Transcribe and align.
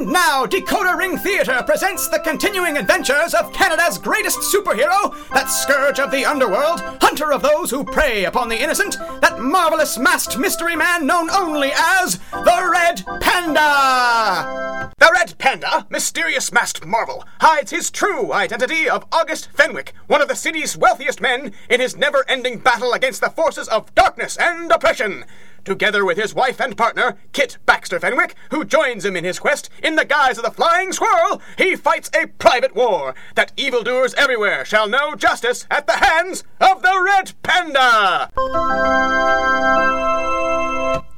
And 0.00 0.10
now, 0.10 0.46
Decoder 0.46 0.96
Ring 0.96 1.18
Theatre 1.18 1.62
presents 1.66 2.08
the 2.08 2.20
continuing 2.20 2.78
adventures 2.78 3.34
of 3.34 3.52
Canada's 3.52 3.98
greatest 3.98 4.38
superhero, 4.38 5.14
that 5.28 5.50
scourge 5.50 6.00
of 6.00 6.10
the 6.10 6.24
underworld, 6.24 6.80
hunter 7.02 7.30
of 7.30 7.42
those 7.42 7.70
who 7.70 7.84
prey 7.84 8.24
upon 8.24 8.48
the 8.48 8.58
innocent, 8.58 8.96
that 9.20 9.40
marvelous 9.40 9.98
masked 9.98 10.38
mystery 10.38 10.74
man 10.74 11.06
known 11.06 11.28
only 11.28 11.70
as 11.74 12.18
the 12.32 12.70
Red 12.72 13.04
Panda! 13.20 14.79
Red 15.12 15.36
Panda, 15.38 15.86
mysterious 15.90 16.52
masked 16.52 16.86
marvel, 16.86 17.24
hides 17.40 17.70
his 17.70 17.90
true 17.90 18.32
identity 18.32 18.88
of 18.88 19.06
August 19.12 19.50
Fenwick, 19.52 19.92
one 20.06 20.22
of 20.22 20.28
the 20.28 20.34
city's 20.34 20.76
wealthiest 20.76 21.20
men, 21.20 21.52
in 21.68 21.80
his 21.80 21.96
never 21.96 22.24
ending 22.28 22.58
battle 22.58 22.92
against 22.92 23.20
the 23.20 23.30
forces 23.30 23.68
of 23.68 23.94
darkness 23.94 24.36
and 24.36 24.70
oppression 24.70 25.24
together 25.64 26.04
with 26.04 26.16
his 26.16 26.34
wife 26.34 26.60
and 26.60 26.76
partner, 26.76 27.16
Kit 27.32 27.58
Baxter 27.66 28.00
Fenwick, 28.00 28.34
who 28.50 28.64
joins 28.64 29.04
him 29.04 29.16
in 29.16 29.24
his 29.24 29.38
quest 29.38 29.70
in 29.82 29.96
the 29.96 30.04
guise 30.04 30.38
of 30.38 30.44
the 30.44 30.50
Flying 30.50 30.92
Squirrel, 30.92 31.40
he 31.58 31.76
fights 31.76 32.10
a 32.14 32.26
private 32.26 32.74
war 32.74 33.14
that 33.34 33.52
evildoers 33.56 34.14
everywhere 34.14 34.64
shall 34.64 34.88
know 34.88 35.14
justice 35.14 35.66
at 35.70 35.86
the 35.86 35.98
hands 36.04 36.44
of 36.60 36.82
the 36.82 37.00
Red 37.04 37.32
Panda. 37.42 38.30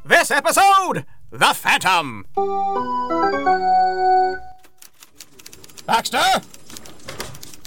This 0.05 0.31
episode, 0.31 1.07
The 1.33 1.55
Phantom. 1.55 2.27
Baxter? 5.87 6.43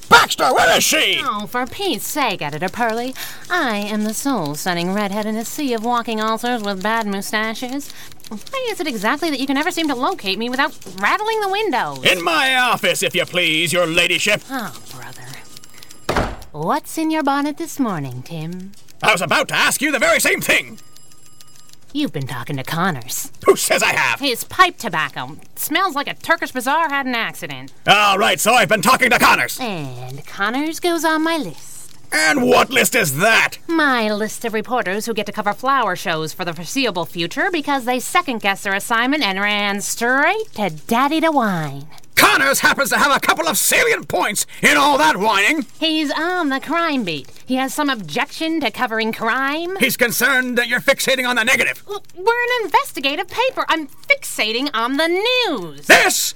Baxter, 0.08 0.54
where 0.54 0.78
is 0.78 0.84
she? 0.84 1.20
Oh, 1.24 1.48
for 1.48 1.66
Pete's 1.66 2.06
sake, 2.06 2.44
Editor 2.44 2.70
Purley. 2.70 3.16
I 3.50 3.78
am 3.78 4.04
the 4.04 4.14
soul-stunning 4.14 4.94
redhead 4.94 5.26
in 5.26 5.36
a 5.36 5.44
sea 5.44 5.74
of 5.74 5.84
walking 5.84 6.22
ulcers 6.22 6.62
with 6.62 6.84
bad 6.84 7.08
mustaches. 7.08 7.92
Why 8.30 8.68
is 8.70 8.80
it 8.80 8.86
exactly 8.86 9.32
that 9.32 9.40
you 9.40 9.48
can 9.48 9.56
never 9.56 9.72
seem 9.72 9.88
to 9.88 9.96
locate 9.96 10.38
me 10.38 10.48
without 10.48 10.78
rattling 11.00 11.42
the 11.42 11.50
windows? 11.50 12.06
In 12.06 12.24
my 12.24 12.56
office, 12.58 13.02
if 13.02 13.16
you 13.16 13.26
please, 13.26 13.74
your 13.74 13.88
ladyship. 13.88 14.44
Oh, 14.48 14.80
brother. 14.92 15.24
What's 16.52 17.00
in 17.00 17.10
your 17.10 17.24
bonnet 17.24 17.58
this 17.58 17.80
morning, 17.80 18.22
Tim? 18.22 18.74
I 19.02 19.12
was 19.12 19.24
about 19.24 19.48
to 19.48 19.56
ask 19.56 19.82
you 19.82 19.92
the 19.92 19.98
very 19.98 20.20
same 20.20 20.40
thing. 20.40 20.78
You've 21.96 22.12
been 22.12 22.28
talking 22.28 22.58
to 22.58 22.64
Connors. 22.64 23.32
Who 23.46 23.56
says 23.56 23.82
I 23.82 23.96
have? 23.96 24.20
His 24.20 24.44
pipe 24.44 24.78
tobacco 24.78 25.38
smells 25.56 25.96
like 25.96 26.10
a 26.10 26.14
Turkish 26.14 26.52
bazaar 26.52 26.90
had 26.90 27.06
an 27.06 27.16
accident. 27.16 27.72
All 27.88 28.18
right, 28.18 28.38
so 28.38 28.52
I've 28.52 28.68
been 28.68 28.82
talking 28.82 29.10
to 29.12 29.18
Connors. 29.18 29.58
And 29.62 30.28
Connors 30.28 30.82
goes 30.82 31.06
on 31.06 31.24
my 31.24 31.38
list. 31.38 31.96
And 32.12 32.44
what 32.44 32.70
list 32.70 32.96
is 32.96 33.20
that? 33.20 33.60
My 33.70 34.12
list 34.12 34.44
of 34.44 34.54
reporters 34.54 35.06
who 35.06 35.14
get 35.14 35.26
to 35.28 35.32
cover 35.32 35.54
flower 35.54 35.96
shows 35.96 36.34
for 36.34 36.44
the 36.44 36.54
foreseeable 36.54 37.06
future 37.06 37.48
because 37.50 37.86
they 37.86 38.02
second 38.02 38.42
guessed 38.42 38.66
their 38.66 38.74
assignment 38.74 39.24
and 39.24 39.40
ran 39.40 39.80
straight 39.80 40.52
to 40.56 40.72
Daddy 40.72 41.22
to 41.22 41.32
whine. 41.32 41.88
Connors 42.16 42.60
happens 42.60 42.90
to 42.90 42.98
have 42.98 43.16
a 43.16 43.20
couple 43.20 43.48
of 43.48 43.58
salient 43.58 44.08
points 44.08 44.46
in 44.62 44.78
all 44.78 44.98
that 44.98 45.18
whining. 45.18 45.66
He's 45.80 46.12
on 46.12 46.50
the 46.50 46.60
crime 46.60 47.04
beat. 47.04 47.30
He 47.46 47.56
has 47.56 47.74
some 47.74 47.90
objection 47.90 48.60
to 48.62 48.72
covering 48.72 49.12
crime. 49.14 49.76
He's 49.78 49.98
concerned 49.98 50.58
that 50.58 50.68
you're 50.68 50.80
fixating 50.80 51.28
on 51.28 51.36
the 51.36 51.44
negative. 51.44 51.84
We're 51.88 52.44
an 52.44 52.66
investigative 52.66 53.28
paper. 53.28 53.66
I'm 53.68 53.88
fixating 53.88 54.70
on 54.74 54.98
the 54.98 55.08
news. 55.08 55.88
This, 55.88 56.34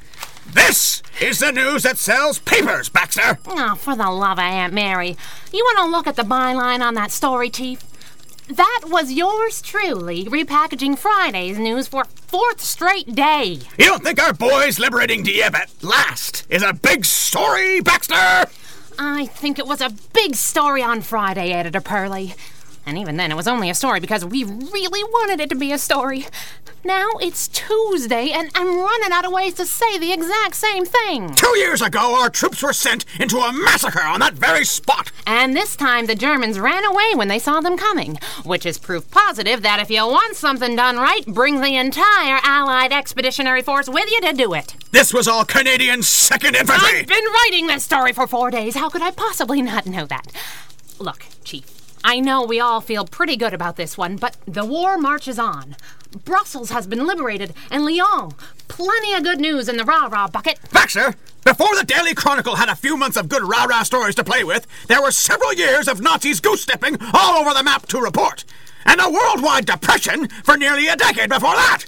this 0.54 1.02
is 1.22 1.40
the 1.40 1.52
news 1.52 1.84
that 1.84 1.98
sells 1.98 2.40
papers, 2.40 2.90
Baxter. 2.90 3.40
Oh, 3.48 3.76
for 3.76 3.96
the 3.96 4.10
love 4.10 4.38
of 4.38 4.44
Aunt 4.44 4.74
Mary. 4.74 5.18
You 5.52 5.64
want 5.64 5.80
to 5.80 5.92
look 5.92 6.08
at 6.08 6.16
the 6.16 6.24
byline 6.24 6.82
on 6.82 6.94
that 6.96 7.12
story, 7.12 7.50
Chief? 7.50 7.82
That 8.50 8.86
was 8.88 9.12
yours 9.12 9.62
truly, 9.62 10.26
repackaging 10.26 10.98
Friday's 10.98 11.60
news 11.60 11.88
for 11.88 12.06
fourth 12.06 12.62
straight 12.62 13.14
day. 13.14 13.60
You 13.78 13.86
don't 13.86 14.04
think 14.04 14.20
our 14.20 14.34
boys 14.34 14.80
liberating 14.80 15.22
Dieppe 15.22 15.56
at 15.56 15.72
last 15.84 16.48
is 16.50 16.64
a 16.64 16.74
big 16.74 17.06
story, 17.06 17.80
Baxter? 17.80 18.50
I 18.98 19.28
think 19.28 19.60
it 19.60 19.68
was 19.68 19.82
a 19.82 19.92
big 20.14 20.34
story 20.34 20.82
on 20.82 21.02
Friday, 21.02 21.52
Editor 21.52 21.80
Purley. 21.80 22.34
And 22.90 22.98
even 22.98 23.18
then, 23.18 23.32
it 23.32 23.36
was 23.36 23.48
only 23.48 23.70
a 23.70 23.76
story 23.76 24.00
because 24.00 24.26
we 24.26 24.44
really 24.44 25.04
wanted 25.04 25.40
it 25.40 25.50
to 25.52 25.56
be 25.56 25.72
a 25.72 25.78
story. 25.78 26.26
Now 26.84 27.08
it's 27.20 27.48
Tuesday, 27.48 28.32
and 28.32 28.50
I'm 28.56 28.80
running 28.80 29.12
out 29.12 29.26
of 29.26 29.32
ways 29.32 29.54
to 29.56 29.66
say 29.68 30.00
the 30.00 30.12
exact 30.12 30.56
same 30.56 30.86
thing. 30.86 31.36
Two 31.36 31.56
years 31.60 31.84
ago, 31.84 32.16
our 32.20 32.32
troops 32.32 32.64
were 32.64 32.74
sent 32.74 33.06
into 33.20 33.38
a 33.38 33.54
massacre 33.54 34.02
on 34.02 34.22
that 34.22 34.34
very 34.34 34.66
spot. 34.66 35.12
And 35.28 35.56
this 35.56 35.76
time, 35.76 36.08
the 36.08 36.16
Germans 36.16 36.60
ran 36.60 36.84
away 36.84 37.14
when 37.14 37.28
they 37.28 37.38
saw 37.38 37.60
them 37.60 37.78
coming, 37.78 38.18
which 38.44 38.66
is 38.66 38.80
proof 38.80 39.12
positive 39.12 39.62
that 39.62 39.80
if 39.80 39.92
you 39.92 40.08
want 40.08 40.36
something 40.36 40.76
done 40.76 40.98
right, 40.98 41.24
bring 41.28 41.62
the 41.62 41.76
entire 41.76 42.40
Allied 42.42 42.92
Expeditionary 42.92 43.62
Force 43.62 43.88
with 43.88 44.10
you 44.10 44.20
to 44.22 44.34
do 44.34 44.56
it. 44.56 44.74
This 44.92 45.14
was 45.14 45.28
all 45.28 45.46
Canadian 45.46 46.00
2nd 46.00 46.56
Infantry. 46.56 47.02
I've 47.02 47.08
been 47.08 47.26
writing 47.26 47.68
this 47.68 47.84
story 47.84 48.14
for 48.14 48.26
four 48.26 48.50
days. 48.50 48.74
How 48.74 48.90
could 48.90 49.04
I 49.04 49.12
possibly 49.12 49.62
not 49.62 49.86
know 49.86 50.08
that? 50.08 50.32
Look, 50.98 51.26
Chief. 51.44 51.79
I 52.04 52.20
know 52.20 52.44
we 52.44 52.60
all 52.60 52.82
feel 52.82 53.06
pretty 53.06 53.36
good 53.36 53.54
about 53.54 53.76
this 53.76 53.98
one, 53.98 54.16
but 54.16 54.38
the 54.46 54.66
war 54.66 54.98
marches 54.98 55.38
on. 55.38 55.76
Brussels 56.24 56.70
has 56.70 56.88
been 56.88 57.06
liberated, 57.06 57.54
and 57.70 57.86
Lyon. 57.86 58.32
Plenty 58.68 59.14
of 59.14 59.24
good 59.24 59.40
news 59.40 59.68
in 59.68 59.78
the 59.78 59.84
rah 59.84 60.08
rah 60.08 60.28
bucket. 60.28 60.60
Baxter, 60.72 61.16
before 61.44 61.76
the 61.76 61.84
Daily 61.84 62.16
Chronicle 62.16 62.56
had 62.56 62.70
a 62.70 62.76
few 62.76 62.96
months 62.96 63.18
of 63.18 63.30
good 63.30 63.44
rah 63.44 63.66
rah 63.66 63.84
stories 63.84 64.16
to 64.16 64.24
play 64.24 64.44
with, 64.44 64.66
there 64.88 65.02
were 65.02 65.12
several 65.12 65.54
years 65.54 65.88
of 65.88 66.02
Nazis 66.02 66.40
goose 66.40 66.62
stepping 66.62 66.98
all 67.14 67.38
over 67.38 67.54
the 67.54 67.64
map 67.64 67.86
to 67.88 68.00
report, 68.00 68.46
and 68.86 69.02
a 69.02 69.10
worldwide 69.10 69.66
depression 69.66 70.28
for 70.44 70.58
nearly 70.58 70.88
a 70.88 70.96
decade 70.96 71.30
before 71.30 71.56
that. 71.56 71.84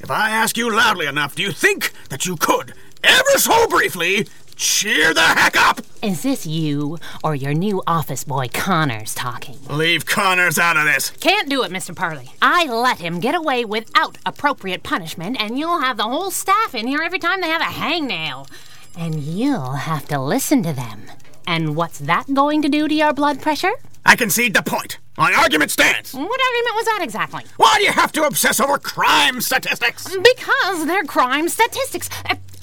If 0.00 0.10
I 0.10 0.30
ask 0.30 0.56
you 0.56 0.74
loudly 0.74 1.06
enough, 1.06 1.34
do 1.34 1.42
you 1.42 1.52
think 1.52 1.92
that 2.10 2.26
you 2.26 2.36
could, 2.36 2.74
ever 3.02 3.38
so 3.38 3.66
briefly, 3.68 4.28
cheer 4.56 5.14
the 5.14 5.20
heck 5.20 5.56
up? 5.56 5.80
Is 6.02 6.22
this 6.22 6.46
you 6.46 6.98
or 7.22 7.34
your 7.34 7.54
new 7.54 7.82
office 7.86 8.24
boy 8.24 8.48
Connors 8.52 9.14
talking? 9.14 9.58
Leave 9.68 10.06
Connors 10.06 10.58
out 10.58 10.76
of 10.76 10.84
this. 10.84 11.10
Can't 11.10 11.48
do 11.48 11.62
it, 11.62 11.70
Mr. 11.70 11.94
Purley. 11.94 12.32
I 12.42 12.64
let 12.66 12.98
him 12.98 13.20
get 13.20 13.34
away 13.34 13.64
without 13.64 14.18
appropriate 14.24 14.82
punishment, 14.82 15.36
and 15.40 15.58
you'll 15.58 15.80
have 15.80 15.96
the 15.96 16.04
whole 16.04 16.30
staff 16.30 16.74
in 16.74 16.86
here 16.86 17.02
every 17.02 17.18
time 17.18 17.40
they 17.40 17.48
have 17.48 17.60
a 17.60 17.64
hangnail. 17.64 18.48
And 18.96 19.20
you'll 19.20 19.72
have 19.72 20.08
to 20.08 20.18
listen 20.18 20.62
to 20.62 20.72
them. 20.72 21.02
And 21.46 21.76
what's 21.76 21.98
that 22.00 22.32
going 22.32 22.62
to 22.62 22.68
do 22.68 22.88
to 22.88 22.94
your 22.94 23.12
blood 23.12 23.40
pressure? 23.40 23.72
I 24.04 24.16
concede 24.16 24.54
the 24.54 24.62
point. 24.62 24.98
My 25.18 25.32
argument 25.32 25.70
stands. 25.70 26.12
What 26.12 26.22
argument 26.22 26.76
was 26.76 26.84
that 26.86 27.00
exactly? 27.02 27.44
Why 27.56 27.74
do 27.78 27.84
you 27.84 27.92
have 27.92 28.12
to 28.12 28.24
obsess 28.24 28.60
over 28.60 28.78
crime 28.78 29.40
statistics? 29.40 30.14
Because 30.14 30.86
they're 30.86 31.04
crime 31.04 31.48
statistics. 31.48 32.10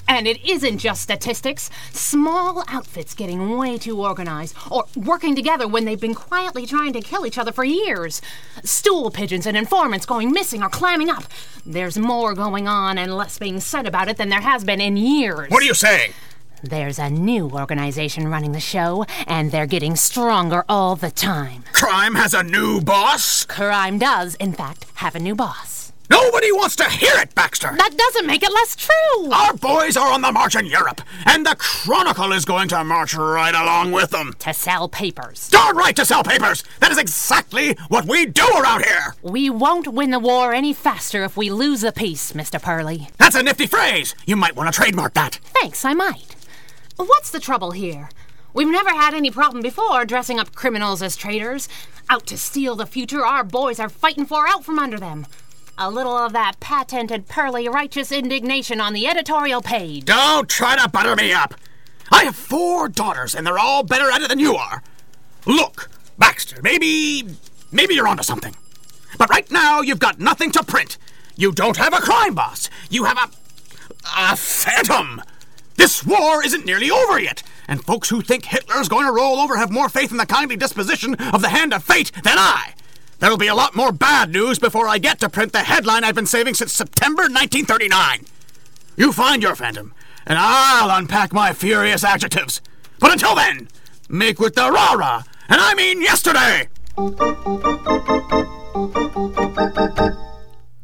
And 0.06 0.26
it 0.26 0.44
isn't 0.44 0.78
just 0.78 1.02
statistics. 1.02 1.70
Small 1.92 2.62
outfits 2.68 3.14
getting 3.14 3.56
way 3.56 3.78
too 3.78 4.00
organized, 4.00 4.56
or 4.70 4.84
working 4.94 5.34
together 5.34 5.66
when 5.66 5.84
they've 5.84 6.00
been 6.00 6.14
quietly 6.14 6.66
trying 6.66 6.92
to 6.92 7.00
kill 7.00 7.26
each 7.26 7.38
other 7.38 7.52
for 7.52 7.64
years. 7.64 8.20
Stool 8.62 9.10
pigeons 9.10 9.46
and 9.46 9.56
informants 9.56 10.06
going 10.06 10.30
missing 10.30 10.62
or 10.62 10.68
clamming 10.68 11.10
up. 11.10 11.24
There's 11.64 11.98
more 11.98 12.34
going 12.34 12.68
on 12.68 12.98
and 12.98 13.16
less 13.16 13.38
being 13.38 13.60
said 13.60 13.86
about 13.86 14.08
it 14.08 14.16
than 14.16 14.28
there 14.28 14.40
has 14.40 14.64
been 14.64 14.80
in 14.80 14.96
years. 14.96 15.50
What 15.50 15.62
are 15.62 15.66
you 15.66 15.74
saying? 15.74 16.12
There's 16.62 16.98
a 16.98 17.10
new 17.10 17.50
organization 17.50 18.28
running 18.28 18.52
the 18.52 18.60
show, 18.60 19.04
and 19.26 19.50
they're 19.50 19.66
getting 19.66 19.96
stronger 19.96 20.64
all 20.66 20.96
the 20.96 21.10
time. 21.10 21.64
Crime 21.72 22.14
has 22.14 22.32
a 22.32 22.42
new 22.42 22.80
boss? 22.80 23.44
Crime 23.44 23.98
does, 23.98 24.34
in 24.36 24.54
fact, 24.54 24.86
have 24.94 25.14
a 25.14 25.20
new 25.20 25.34
boss. 25.34 25.83
Nobody 26.34 26.50
wants 26.50 26.74
to 26.74 26.90
hear 26.90 27.12
it, 27.18 27.32
Baxter. 27.36 27.72
That 27.78 27.96
doesn't 27.96 28.26
make 28.26 28.42
it 28.42 28.52
less 28.52 28.74
true. 28.74 29.30
Our 29.30 29.54
boys 29.54 29.96
are 29.96 30.10
on 30.10 30.20
the 30.20 30.32
march 30.32 30.56
in 30.56 30.66
Europe, 30.66 31.00
and 31.26 31.46
the 31.46 31.54
Chronicle 31.54 32.32
is 32.32 32.44
going 32.44 32.66
to 32.70 32.82
march 32.82 33.14
right 33.14 33.54
along 33.54 33.92
with 33.92 34.10
them. 34.10 34.34
To 34.40 34.52
sell 34.52 34.88
papers. 34.88 35.48
Darn 35.50 35.76
right 35.76 35.94
to 35.94 36.04
sell 36.04 36.24
papers! 36.24 36.64
That 36.80 36.90
is 36.90 36.98
exactly 36.98 37.74
what 37.86 38.06
we 38.06 38.26
do 38.26 38.44
around 38.58 38.84
here! 38.84 39.14
We 39.22 39.48
won't 39.48 39.86
win 39.86 40.10
the 40.10 40.18
war 40.18 40.52
any 40.52 40.72
faster 40.72 41.22
if 41.22 41.36
we 41.36 41.50
lose 41.50 41.82
the 41.82 41.92
peace, 41.92 42.32
Mr. 42.32 42.60
Purley. 42.60 43.10
That's 43.16 43.36
a 43.36 43.42
nifty 43.44 43.68
phrase. 43.68 44.16
You 44.26 44.34
might 44.34 44.56
want 44.56 44.74
to 44.74 44.76
trademark 44.76 45.14
that. 45.14 45.36
Thanks, 45.60 45.84
I 45.84 45.94
might. 45.94 46.34
What's 46.96 47.30
the 47.30 47.38
trouble 47.38 47.70
here? 47.70 48.08
We've 48.52 48.66
never 48.66 48.90
had 48.90 49.14
any 49.14 49.30
problem 49.30 49.62
before 49.62 50.04
dressing 50.04 50.40
up 50.40 50.56
criminals 50.56 51.00
as 51.00 51.14
traitors. 51.14 51.68
Out 52.10 52.26
to 52.26 52.36
steal 52.36 52.74
the 52.74 52.86
future 52.86 53.24
our 53.24 53.44
boys 53.44 53.78
are 53.78 53.88
fighting 53.88 54.26
for 54.26 54.48
out 54.48 54.64
from 54.64 54.80
under 54.80 54.98
them. 54.98 55.26
A 55.76 55.90
little 55.90 56.16
of 56.16 56.32
that 56.32 56.60
patented 56.60 57.26
Purley 57.26 57.68
righteous 57.68 58.12
indignation 58.12 58.80
on 58.80 58.92
the 58.92 59.08
editorial 59.08 59.60
page. 59.60 60.04
Don't 60.04 60.48
try 60.48 60.76
to 60.76 60.88
butter 60.88 61.16
me 61.16 61.32
up. 61.32 61.54
I 62.12 62.24
have 62.24 62.36
four 62.36 62.88
daughters, 62.88 63.34
and 63.34 63.44
they're 63.44 63.58
all 63.58 63.82
better 63.82 64.08
at 64.08 64.22
it 64.22 64.28
than 64.28 64.38
you 64.38 64.54
are. 64.54 64.84
Look, 65.46 65.90
Baxter, 66.16 66.62
maybe. 66.62 67.28
maybe 67.72 67.94
you're 67.94 68.06
onto 68.06 68.22
something. 68.22 68.54
But 69.18 69.30
right 69.30 69.50
now, 69.50 69.80
you've 69.80 69.98
got 69.98 70.20
nothing 70.20 70.52
to 70.52 70.62
print. 70.62 70.96
You 71.34 71.50
don't 71.50 71.76
have 71.76 71.92
a 71.92 72.00
crime 72.00 72.34
boss. 72.34 72.70
You 72.88 73.04
have 73.04 73.18
a. 73.18 73.28
a 74.16 74.36
phantom. 74.36 75.22
This 75.74 76.06
war 76.06 76.44
isn't 76.44 76.64
nearly 76.64 76.88
over 76.88 77.18
yet, 77.18 77.42
and 77.66 77.84
folks 77.84 78.10
who 78.10 78.22
think 78.22 78.44
Hitler's 78.44 78.88
going 78.88 79.06
to 79.06 79.12
roll 79.12 79.38
over 79.38 79.56
have 79.56 79.72
more 79.72 79.88
faith 79.88 80.12
in 80.12 80.18
the 80.18 80.26
kindly 80.26 80.56
disposition 80.56 81.16
of 81.16 81.42
the 81.42 81.48
hand 81.48 81.74
of 81.74 81.82
fate 81.82 82.12
than 82.22 82.38
I. 82.38 82.73
There'll 83.18 83.36
be 83.36 83.46
a 83.46 83.54
lot 83.54 83.74
more 83.74 83.92
bad 83.92 84.30
news 84.30 84.58
before 84.58 84.88
I 84.88 84.98
get 84.98 85.20
to 85.20 85.28
print 85.28 85.52
the 85.52 85.60
headline 85.60 86.04
I've 86.04 86.14
been 86.14 86.26
saving 86.26 86.54
since 86.54 86.72
September 86.72 87.22
1939. 87.22 88.26
You 88.96 89.12
find 89.12 89.42
your 89.42 89.54
phantom, 89.54 89.94
and 90.26 90.38
I'll 90.38 90.96
unpack 90.96 91.32
my 91.32 91.52
furious 91.52 92.04
adjectives. 92.04 92.60
But 93.00 93.12
until 93.12 93.34
then, 93.34 93.68
make 94.08 94.38
with 94.38 94.54
the 94.54 94.70
rah 94.70 94.92
rah, 94.92 95.22
and 95.48 95.60
I 95.60 95.74
mean 95.74 96.02
yesterday! 96.02 96.68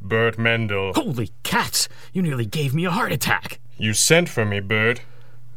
Bert 0.00 0.38
Mendel. 0.38 0.92
Holy 0.94 1.30
cats! 1.42 1.88
You 2.12 2.22
nearly 2.22 2.46
gave 2.46 2.74
me 2.74 2.84
a 2.84 2.90
heart 2.90 3.12
attack. 3.12 3.60
You 3.78 3.94
sent 3.94 4.28
for 4.28 4.44
me, 4.44 4.60
Bert. 4.60 5.02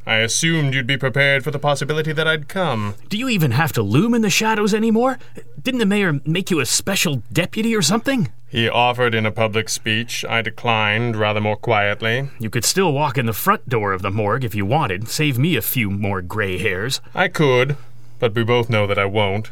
I 0.05 0.17
assumed 0.17 0.73
you'd 0.73 0.87
be 0.87 0.97
prepared 0.97 1.43
for 1.43 1.51
the 1.51 1.59
possibility 1.59 2.11
that 2.11 2.27
I'd 2.27 2.49
come. 2.49 2.95
Do 3.09 3.17
you 3.17 3.29
even 3.29 3.51
have 3.51 3.71
to 3.73 3.81
loom 3.81 4.13
in 4.13 4.21
the 4.21 4.29
shadows 4.29 4.73
anymore? 4.73 5.17
Didn't 5.61 5.79
the 5.79 5.85
mayor 5.85 6.19
make 6.25 6.51
you 6.51 6.59
a 6.59 6.65
special 6.65 7.23
deputy 7.31 7.75
or 7.75 7.81
something? 7.81 8.29
He 8.49 8.67
offered 8.69 9.15
in 9.15 9.25
a 9.25 9.31
public 9.31 9.69
speech. 9.69 10.25
I 10.25 10.41
declined 10.41 11.15
rather 11.15 11.39
more 11.41 11.55
quietly. 11.55 12.29
You 12.37 12.49
could 12.49 12.65
still 12.65 12.91
walk 12.91 13.17
in 13.17 13.25
the 13.25 13.33
front 13.33 13.69
door 13.69 13.93
of 13.93 14.01
the 14.01 14.11
morgue 14.11 14.43
if 14.43 14.53
you 14.53 14.65
wanted, 14.65 15.07
save 15.07 15.39
me 15.39 15.55
a 15.55 15.61
few 15.61 15.89
more 15.89 16.21
gray 16.21 16.57
hairs. 16.57 16.99
I 17.15 17.29
could, 17.29 17.77
but 18.19 18.35
we 18.35 18.43
both 18.43 18.69
know 18.69 18.85
that 18.85 18.99
I 18.99 19.05
won't. 19.05 19.51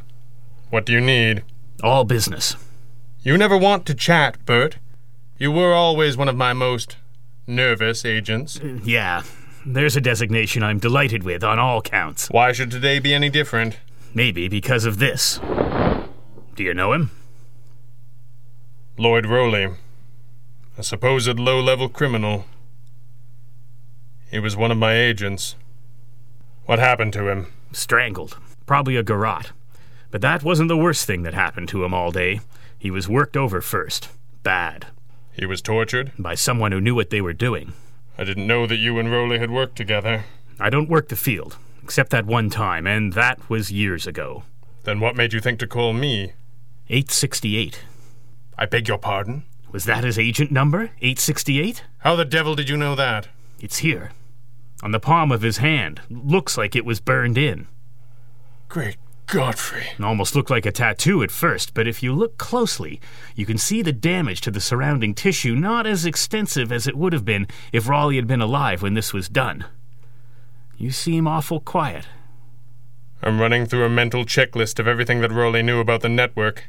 What 0.69 0.85
do 0.85 0.93
you 0.93 1.01
need? 1.01 1.43
All 1.81 2.03
business. 2.03 2.55
You 3.23 3.37
never 3.37 3.57
want 3.57 3.85
to 3.85 3.93
chat, 3.95 4.45
Bert. 4.45 4.77
You 5.37 5.51
were 5.51 5.73
always 5.73 6.17
one 6.17 6.29
of 6.29 6.35
my 6.35 6.53
most 6.53 6.97
nervous 7.47 8.05
agents. 8.05 8.59
Uh, 8.59 8.79
yeah, 8.83 9.23
there's 9.65 9.95
a 9.95 10.01
designation 10.01 10.63
I'm 10.63 10.79
delighted 10.79 11.23
with 11.23 11.43
on 11.43 11.59
all 11.59 11.81
counts. 11.81 12.27
Why 12.29 12.51
should 12.51 12.71
today 12.71 12.99
be 12.99 13.13
any 13.13 13.29
different? 13.29 13.77
Maybe 14.13 14.47
because 14.47 14.85
of 14.85 14.99
this. 14.99 15.39
Do 16.55 16.63
you 16.63 16.73
know 16.73 16.93
him? 16.93 17.11
Lloyd 18.97 19.25
Rowley, 19.25 19.69
a 20.77 20.83
supposed 20.83 21.39
low 21.39 21.59
level 21.59 21.89
criminal. 21.89 22.45
He 24.29 24.39
was 24.39 24.55
one 24.55 24.71
of 24.71 24.77
my 24.77 24.93
agents. 24.93 25.55
What 26.65 26.79
happened 26.79 27.13
to 27.13 27.29
him? 27.29 27.47
Strangled. 27.71 28.37
Probably 28.65 28.95
a 28.95 29.03
garrote. 29.03 29.51
But 30.11 30.21
that 30.21 30.43
wasn't 30.43 30.69
the 30.69 30.77
worst 30.77 31.05
thing 31.05 31.23
that 31.23 31.33
happened 31.33 31.69
to 31.69 31.83
him 31.83 31.93
all 31.93 32.11
day. 32.11 32.41
He 32.77 32.91
was 32.91 33.09
worked 33.09 33.37
over 33.37 33.61
first. 33.61 34.09
Bad. 34.43 34.87
He 35.33 35.45
was 35.45 35.61
tortured? 35.61 36.11
By 36.19 36.35
someone 36.35 36.71
who 36.71 36.81
knew 36.81 36.95
what 36.95 37.09
they 37.09 37.21
were 37.21 37.33
doing. 37.33 37.73
I 38.21 38.23
didn't 38.23 38.45
know 38.45 38.67
that 38.67 38.75
you 38.75 38.99
and 38.99 39.11
Rowley 39.11 39.39
had 39.39 39.49
worked 39.49 39.75
together. 39.75 40.25
I 40.59 40.69
don't 40.69 40.87
work 40.87 41.07
the 41.07 41.15
field, 41.15 41.57
except 41.81 42.11
that 42.11 42.27
one 42.27 42.51
time, 42.51 42.85
and 42.85 43.13
that 43.13 43.49
was 43.49 43.71
years 43.71 44.05
ago. 44.05 44.43
Then 44.83 44.99
what 44.99 45.15
made 45.15 45.33
you 45.33 45.39
think 45.39 45.57
to 45.57 45.65
call 45.65 45.93
me? 45.93 46.33
868. 46.87 47.83
I 48.59 48.67
beg 48.67 48.87
your 48.87 48.99
pardon? 48.99 49.41
Was 49.71 49.85
that 49.85 50.03
his 50.03 50.19
agent 50.19 50.51
number? 50.51 50.91
868? 51.01 51.83
How 51.97 52.15
the 52.15 52.23
devil 52.23 52.53
did 52.53 52.69
you 52.69 52.77
know 52.77 52.93
that? 52.93 53.27
It's 53.59 53.77
here. 53.77 54.11
On 54.83 54.91
the 54.91 54.99
palm 54.99 55.31
of 55.31 55.41
his 55.41 55.57
hand. 55.57 56.01
Looks 56.07 56.59
like 56.59 56.75
it 56.75 56.85
was 56.85 56.99
burned 56.99 57.39
in. 57.39 57.67
Great 58.69 58.97
Godfrey. 59.31 59.87
It 59.97 60.03
almost 60.03 60.35
looked 60.35 60.49
like 60.49 60.65
a 60.65 60.73
tattoo 60.73 61.23
at 61.23 61.31
first, 61.31 61.73
but 61.73 61.87
if 61.87 62.03
you 62.03 62.13
look 62.13 62.37
closely, 62.37 62.99
you 63.33 63.45
can 63.45 63.57
see 63.57 63.81
the 63.81 63.93
damage 63.93 64.41
to 64.41 64.51
the 64.51 64.59
surrounding 64.59 65.15
tissue 65.15 65.55
not 65.55 65.87
as 65.87 66.05
extensive 66.05 66.69
as 66.69 66.85
it 66.85 66.97
would 66.97 67.13
have 67.13 67.23
been 67.23 67.47
if 67.71 67.87
Rowley 67.87 68.17
had 68.17 68.27
been 68.27 68.41
alive 68.41 68.81
when 68.81 68.93
this 68.93 69.13
was 69.13 69.29
done. 69.29 69.65
You 70.77 70.91
seem 70.91 71.27
awful 71.27 71.61
quiet. 71.61 72.05
I'm 73.23 73.39
running 73.39 73.65
through 73.65 73.85
a 73.85 73.89
mental 73.89 74.25
checklist 74.25 74.79
of 74.79 74.87
everything 74.87 75.21
that 75.21 75.31
Rowley 75.31 75.63
knew 75.63 75.79
about 75.79 76.01
the 76.01 76.09
network. 76.09 76.65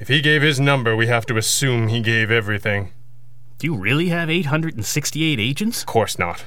If 0.00 0.08
he 0.08 0.20
gave 0.20 0.42
his 0.42 0.58
number, 0.58 0.96
we 0.96 1.06
have 1.06 1.26
to 1.26 1.36
assume 1.36 1.86
he 1.86 2.00
gave 2.00 2.32
everything. 2.32 2.90
Do 3.58 3.68
you 3.68 3.76
really 3.76 4.08
have 4.08 4.28
868 4.28 5.38
agents? 5.38 5.82
Of 5.82 5.86
course 5.86 6.18
not. 6.18 6.44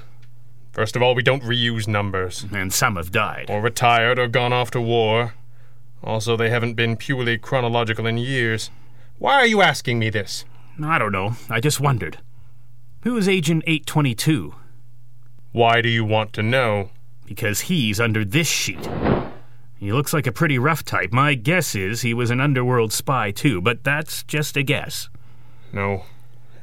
First 0.73 0.95
of 0.95 1.03
all, 1.03 1.13
we 1.13 1.21
don't 1.21 1.43
reuse 1.43 1.87
numbers. 1.87 2.45
And 2.51 2.73
some 2.73 2.95
have 2.95 3.11
died. 3.11 3.45
Or 3.49 3.61
retired 3.61 4.17
or 4.17 4.27
gone 4.27 4.51
off 4.51 4.71
to 4.71 4.81
war. 4.81 5.35
Also, 6.03 6.35
they 6.35 6.49
haven't 6.49 6.73
been 6.73 6.97
purely 6.97 7.37
chronological 7.37 8.07
in 8.07 8.17
years. 8.17 8.71
Why 9.19 9.35
are 9.35 9.45
you 9.45 9.61
asking 9.61 9.99
me 9.99 10.09
this? 10.09 10.45
I 10.83 10.97
don't 10.97 11.11
know. 11.11 11.37
I 11.49 11.59
just 11.59 11.79
wondered. 11.79 12.17
Who 13.03 13.15
is 13.15 13.29
Agent 13.29 13.63
822? 13.67 14.55
Why 15.51 15.81
do 15.81 15.89
you 15.89 16.03
want 16.03 16.33
to 16.33 16.43
know? 16.43 16.89
Because 17.25 17.61
he's 17.61 18.01
under 18.01 18.25
this 18.25 18.47
sheet. 18.47 18.89
He 19.77 19.91
looks 19.91 20.11
like 20.11 20.25
a 20.25 20.31
pretty 20.31 20.57
rough 20.57 20.83
type. 20.83 21.13
My 21.13 21.35
guess 21.35 21.75
is 21.75 22.01
he 22.01 22.13
was 22.13 22.31
an 22.31 22.41
underworld 22.41 22.91
spy, 22.91 23.31
too, 23.31 23.61
but 23.61 23.83
that's 23.83 24.23
just 24.23 24.57
a 24.57 24.63
guess. 24.63 25.09
No 25.71 26.05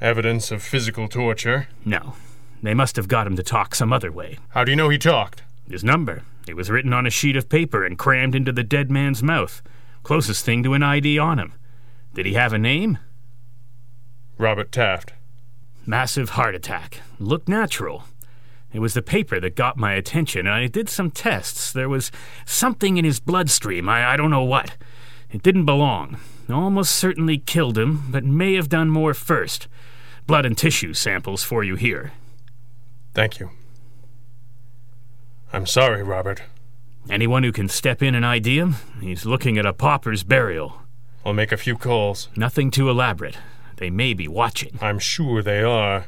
evidence 0.01 0.51
of 0.51 0.63
physical 0.63 1.09
torture? 1.09 1.69
No. 1.85 2.15
They 2.63 2.75
must 2.75 2.97
have 2.97 3.09
got 3.09 3.27
him 3.27 3.37
to 3.37 3.43
talk 3.43 3.75
some 3.75 3.93
other 3.93 4.13
way. 4.13 4.39
How 4.51 4.65
do 4.65 4.71
you 4.71 4.77
know 4.77 4.89
he 4.89 4.99
talked? 4.99 5.43
His 5.69 5.85
number. 5.85 6.23
It 6.47 6.57
was 6.57 6.71
written 6.71 6.93
on 6.93 7.07
a 7.07 7.11
sheet 7.11 7.37
of 7.37 7.49
paper 7.49 7.85
and 7.85 7.99
crammed 7.99 8.35
into 8.35 8.53
the 8.53 8.63
dead 8.63 8.91
man's 8.91 9.23
mouth. 9.23 9.63
Closest 10.03 10.45
thing 10.45 10.63
to 10.65 10.75
an 10.75 10.83
ID 10.83 11.19
on 11.19 11.39
him. 11.39 11.53
Did 12.15 12.27
he 12.27 12.35
have 12.35 12.53
a 12.53 12.59
name? 12.59 12.99
Robert 14.37 14.73
Taft. 14.73 15.13
Massive 15.87 16.31
heart 16.31 16.55
attack. 16.55 17.01
Looked 17.19 17.49
natural. 17.49 18.05
It 18.73 18.81
was 18.81 18.95
the 18.95 19.03
paper 19.03 19.41
that 19.41 19.57
got 19.57 19.77
my 19.77 19.95
attention, 19.95 20.47
and 20.47 20.55
I 20.55 20.67
did 20.67 20.89
some 20.89 21.11
tests. 21.11 21.73
There 21.73 21.89
was 21.89 22.13
something 22.45 22.97
in 22.97 23.05
his 23.05 23.21
bloodstream. 23.21 23.89
I, 23.89 24.13
I 24.13 24.17
don't 24.17 24.31
know 24.31 24.45
what. 24.45 24.77
It 25.31 25.43
didn't 25.43 25.67
belong. 25.67 26.19
Almost 26.49 26.97
certainly 26.97 27.39
killed 27.39 27.79
him, 27.79 28.11
but 28.11 28.25
may 28.25 28.55
have 28.55 28.69
done 28.69 28.91
more 28.91 29.15
first. 29.15 29.69
Blood 30.27 30.47
and 30.47 30.57
tissue 30.57 30.95
samples 30.95 31.43
for 31.43 31.65
you 31.65 31.77
here. 31.77 32.13
Thank 33.15 33.41
you. 33.41 33.51
I'm 35.53 35.67
sorry, 35.67 36.03
Robert. 36.03 36.43
Anyone 37.09 37.43
who 37.43 37.53
can 37.53 37.69
step 37.69 38.03
in 38.03 38.15
and 38.15 38.25
ID 38.25 38.59
him? 38.59 38.77
He's 39.01 39.27
looking 39.27 39.59
at 39.59 39.67
a 39.67 39.73
pauper's 39.73 40.23
burial. 40.23 40.83
I'll 41.25 41.33
make 41.33 41.53
a 41.53 41.57
few 41.57 41.77
calls. 41.77 42.29
Nothing 42.37 42.71
too 42.71 42.89
elaborate. 42.89 43.37
They 43.77 43.91
may 43.91 44.15
be 44.15 44.29
watching. 44.29 44.79
I'm 44.81 44.99
sure 44.99 45.43
they 45.43 45.63
are. 45.63 46.07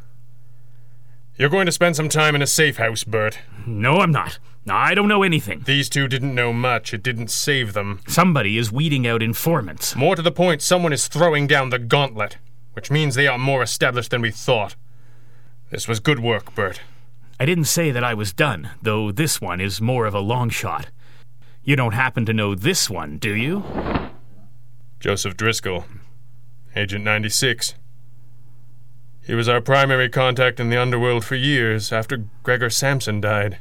You're 1.36 1.48
going 1.48 1.66
to 1.66 1.72
spend 1.72 1.96
some 1.96 2.08
time 2.08 2.34
in 2.34 2.42
a 2.42 2.46
safe 2.46 2.76
house, 2.76 3.04
Bert. 3.04 3.38
No, 3.66 4.00
I'm 4.00 4.12
not. 4.12 4.38
I 4.68 4.94
don't 4.94 5.08
know 5.08 5.22
anything. 5.22 5.62
These 5.64 5.88
two 5.88 6.06
didn't 6.06 6.34
know 6.34 6.52
much. 6.52 6.94
It 6.94 7.02
didn't 7.02 7.30
save 7.30 7.72
them. 7.72 8.00
Somebody 8.06 8.58
is 8.58 8.70
weeding 8.70 9.06
out 9.06 9.22
informants. 9.22 9.96
More 9.96 10.14
to 10.14 10.22
the 10.22 10.30
point, 10.30 10.62
someone 10.62 10.92
is 10.92 11.08
throwing 11.08 11.46
down 11.46 11.70
the 11.70 11.78
gauntlet, 11.80 12.36
which 12.74 12.90
means 12.90 13.14
they 13.14 13.26
are 13.26 13.38
more 13.38 13.62
established 13.62 14.10
than 14.10 14.22
we 14.22 14.30
thought. 14.30 14.76
This 15.70 15.88
was 15.88 15.98
good 16.00 16.20
work, 16.20 16.54
Bert. 16.54 16.80
I 17.42 17.44
didn't 17.44 17.64
say 17.64 17.90
that 17.90 18.04
I 18.04 18.14
was 18.14 18.32
done, 18.32 18.70
though 18.82 19.10
this 19.10 19.40
one 19.40 19.60
is 19.60 19.80
more 19.80 20.06
of 20.06 20.14
a 20.14 20.20
long 20.20 20.48
shot. 20.48 20.90
You 21.64 21.74
don't 21.74 21.92
happen 21.92 22.24
to 22.26 22.32
know 22.32 22.54
this 22.54 22.88
one, 22.88 23.18
do 23.18 23.34
you? 23.34 23.64
Joseph 25.00 25.36
Driscoll, 25.36 25.84
Agent 26.76 27.02
96. 27.02 27.74
He 29.26 29.34
was 29.34 29.48
our 29.48 29.60
primary 29.60 30.08
contact 30.08 30.60
in 30.60 30.70
the 30.70 30.80
underworld 30.80 31.24
for 31.24 31.34
years 31.34 31.92
after 31.92 32.26
Gregor 32.44 32.70
Samson 32.70 33.20
died. 33.20 33.58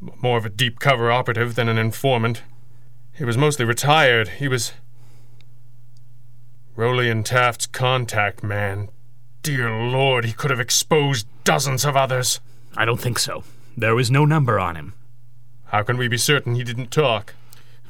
More 0.00 0.38
of 0.38 0.46
a 0.46 0.48
deep 0.48 0.78
cover 0.78 1.10
operative 1.10 1.56
than 1.56 1.68
an 1.68 1.76
informant. 1.76 2.44
He 3.14 3.24
was 3.24 3.36
mostly 3.36 3.64
retired. 3.64 4.28
He 4.28 4.46
was. 4.46 4.74
Rowley 6.76 7.10
and 7.10 7.26
Taft's 7.26 7.66
contact 7.66 8.44
man. 8.44 8.90
Dear 9.46 9.70
Lord, 9.70 10.24
he 10.24 10.32
could 10.32 10.50
have 10.50 10.58
exposed 10.58 11.28
dozens 11.44 11.84
of 11.84 11.96
others. 11.96 12.40
I 12.76 12.84
don't 12.84 13.00
think 13.00 13.16
so. 13.16 13.44
There 13.76 13.94
was 13.94 14.10
no 14.10 14.24
number 14.24 14.58
on 14.58 14.74
him. 14.74 14.94
How 15.66 15.84
can 15.84 15.96
we 15.98 16.08
be 16.08 16.18
certain 16.18 16.56
he 16.56 16.64
didn't 16.64 16.90
talk? 16.90 17.32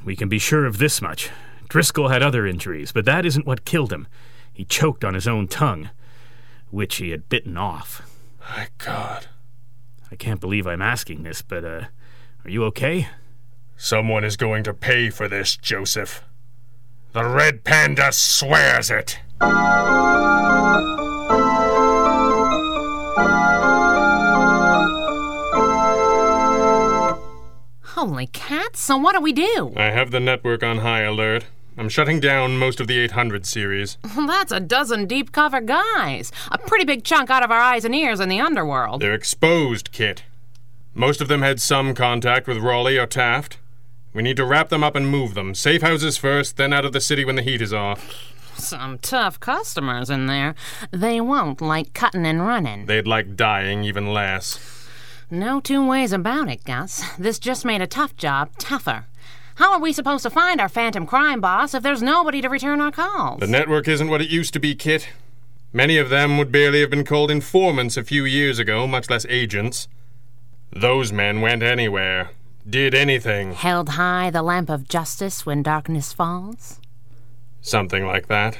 We 0.05 0.17
can 0.17 0.29
be 0.29 0.39
sure 0.39 0.67
of 0.67 0.77
this 0.77 1.01
much. 1.01 1.31
Driscoll 1.71 2.09
had 2.09 2.23
other 2.23 2.47
injuries, 2.47 2.93
but 2.93 3.07
that 3.07 3.25
isn't 3.25 3.47
what 3.47 3.65
killed 3.65 3.91
him. 3.91 4.07
He 4.53 4.67
choked 4.67 5.03
on 5.03 5.15
his 5.15 5.27
own 5.27 5.49
tongue, 5.49 5.89
which 6.71 6.97
he 6.97 7.09
had 7.09 7.31
bitten 7.31 7.57
off. 7.57 8.03
My 8.39 8.69
God. 8.77 9.29
I 10.13 10.17
can't 10.17 10.43
believe 10.43 10.67
I'm 10.67 10.83
asking 10.83 11.23
this, 11.23 11.41
but, 11.41 11.65
uh, 11.65 11.85
are 12.45 12.51
you 12.51 12.65
okay? 12.65 13.09
Someone 13.79 14.25
is 14.25 14.37
going 14.37 14.63
to 14.65 14.75
pay 14.75 15.09
for 15.09 15.27
this, 15.27 15.57
Joseph. 15.57 16.23
The 17.15 17.25
Red 17.25 17.65
Panda 17.65 18.13
swears 18.13 18.91
it. 18.91 19.21
Holy 27.96 28.26
cats, 28.26 28.80
so 28.80 28.96
what 28.99 29.14
do 29.14 29.20
we 29.20 29.32
do? 29.32 29.73
I 29.75 29.87
have 29.87 30.11
the 30.11 30.20
network 30.20 30.62
on 30.62 30.78
high 30.78 31.00
alert. 31.00 31.46
I'm 31.78 31.88
shutting 31.88 32.20
down 32.20 32.58
most 32.58 32.78
of 32.78 32.87
the 32.87 32.99
800 32.99 33.46
series. 33.46 33.99
That's 34.16 34.52
a 34.52 34.61
dozen 34.61 35.06
deep 35.06 35.32
cover 35.32 35.61
guys. 35.61 36.30
A 36.52 36.58
pretty 36.58 36.85
big 36.85 37.04
chunk 37.04 37.30
out 37.30 37.42
of 37.42 37.50
our 37.50 37.61
eyes 37.61 37.85
and 37.85 37.94
ears 37.94 38.20
in 38.20 38.28
the 38.28 38.40
underworld. 38.40 39.00
They're 39.00 39.14
exposed, 39.14 39.92
Kit. 39.92 40.25
Most 40.94 41.20
of 41.20 41.28
them 41.28 41.42
had 41.42 41.61
some 41.61 41.94
contact 41.94 42.46
with 42.46 42.58
Rowley 42.58 42.99
or 42.99 43.06
Taft. 43.06 43.58
We 44.14 44.23
need 44.23 44.37
to 44.38 44.46
wrap 44.46 44.70
them 44.70 44.85
up 44.85 44.94
and 44.94 45.08
move 45.08 45.35
them. 45.35 45.54
Safe 45.54 45.82
houses 45.82 46.16
first, 46.16 46.56
then 46.56 46.73
out 46.73 46.85
of 46.87 46.92
the 46.92 47.00
city 47.00 47.25
when 47.25 47.37
the 47.37 47.42
heat 47.42 47.61
is 47.61 47.73
off. 47.73 48.35
Some 48.57 48.99
tough 48.99 49.39
customers 49.39 50.11
in 50.11 50.27
there. 50.27 50.55
They 50.91 51.21
won't 51.21 51.61
like 51.61 51.95
cutting 51.95 52.27
and 52.27 52.47
running. 52.47 52.87
They'd 52.87 53.07
like 53.07 53.37
dying 53.37 53.85
even 53.85 54.13
less. 54.13 54.59
No 55.31 55.61
two 55.61 55.87
ways 55.87 56.13
about 56.13 56.49
it, 56.49 56.65
Gus. 56.65 57.05
This 57.19 57.39
just 57.39 57.65
made 57.65 57.83
a 57.83 57.87
tough 57.87 58.17
job 58.17 58.51
tougher. 58.59 59.07
How 59.57 59.73
are 59.73 59.81
we 59.81 59.93
supposed 59.93 60.23
to 60.23 60.31
find 60.31 60.61
our 60.61 60.69
phantom 60.69 61.07
crime 61.07 61.41
boss 61.41 61.75
if 61.75 61.83
there's 61.83 62.03
nobody 62.03 62.41
to 62.43 62.49
return 62.49 62.81
our 62.81 62.93
calls? 62.93 63.41
The 63.41 63.47
network 63.47 63.89
isn't 63.89 64.09
what 64.11 64.21
it 64.21 64.29
used 64.29 64.53
to 64.53 64.61
be, 64.61 64.75
Kit. 64.75 65.09
Many 65.73 65.99
of 65.99 66.11
them 66.11 66.39
would 66.39 66.53
barely 66.53 66.81
have 66.81 66.91
been 66.91 67.05
called 67.05 67.31
informants 67.31 67.97
a 67.97 68.05
few 68.05 68.25
years 68.25 68.59
ago, 68.59 68.87
much 68.87 69.11
less 69.11 69.27
agents. 69.29 69.89
Those 70.71 71.13
men 71.13 71.41
went 71.41 71.63
anywhere, 71.63 72.31
did 72.69 72.95
anything. 72.95 73.53
Held 73.53 73.91
high 73.91 74.31
the 74.31 74.43
lamp 74.43 74.69
of 74.69 74.89
justice 74.89 75.47
when 75.47 75.63
darkness 75.63 76.13
falls? 76.13 76.81
Something 77.66 78.06
like 78.06 78.28
that. 78.28 78.58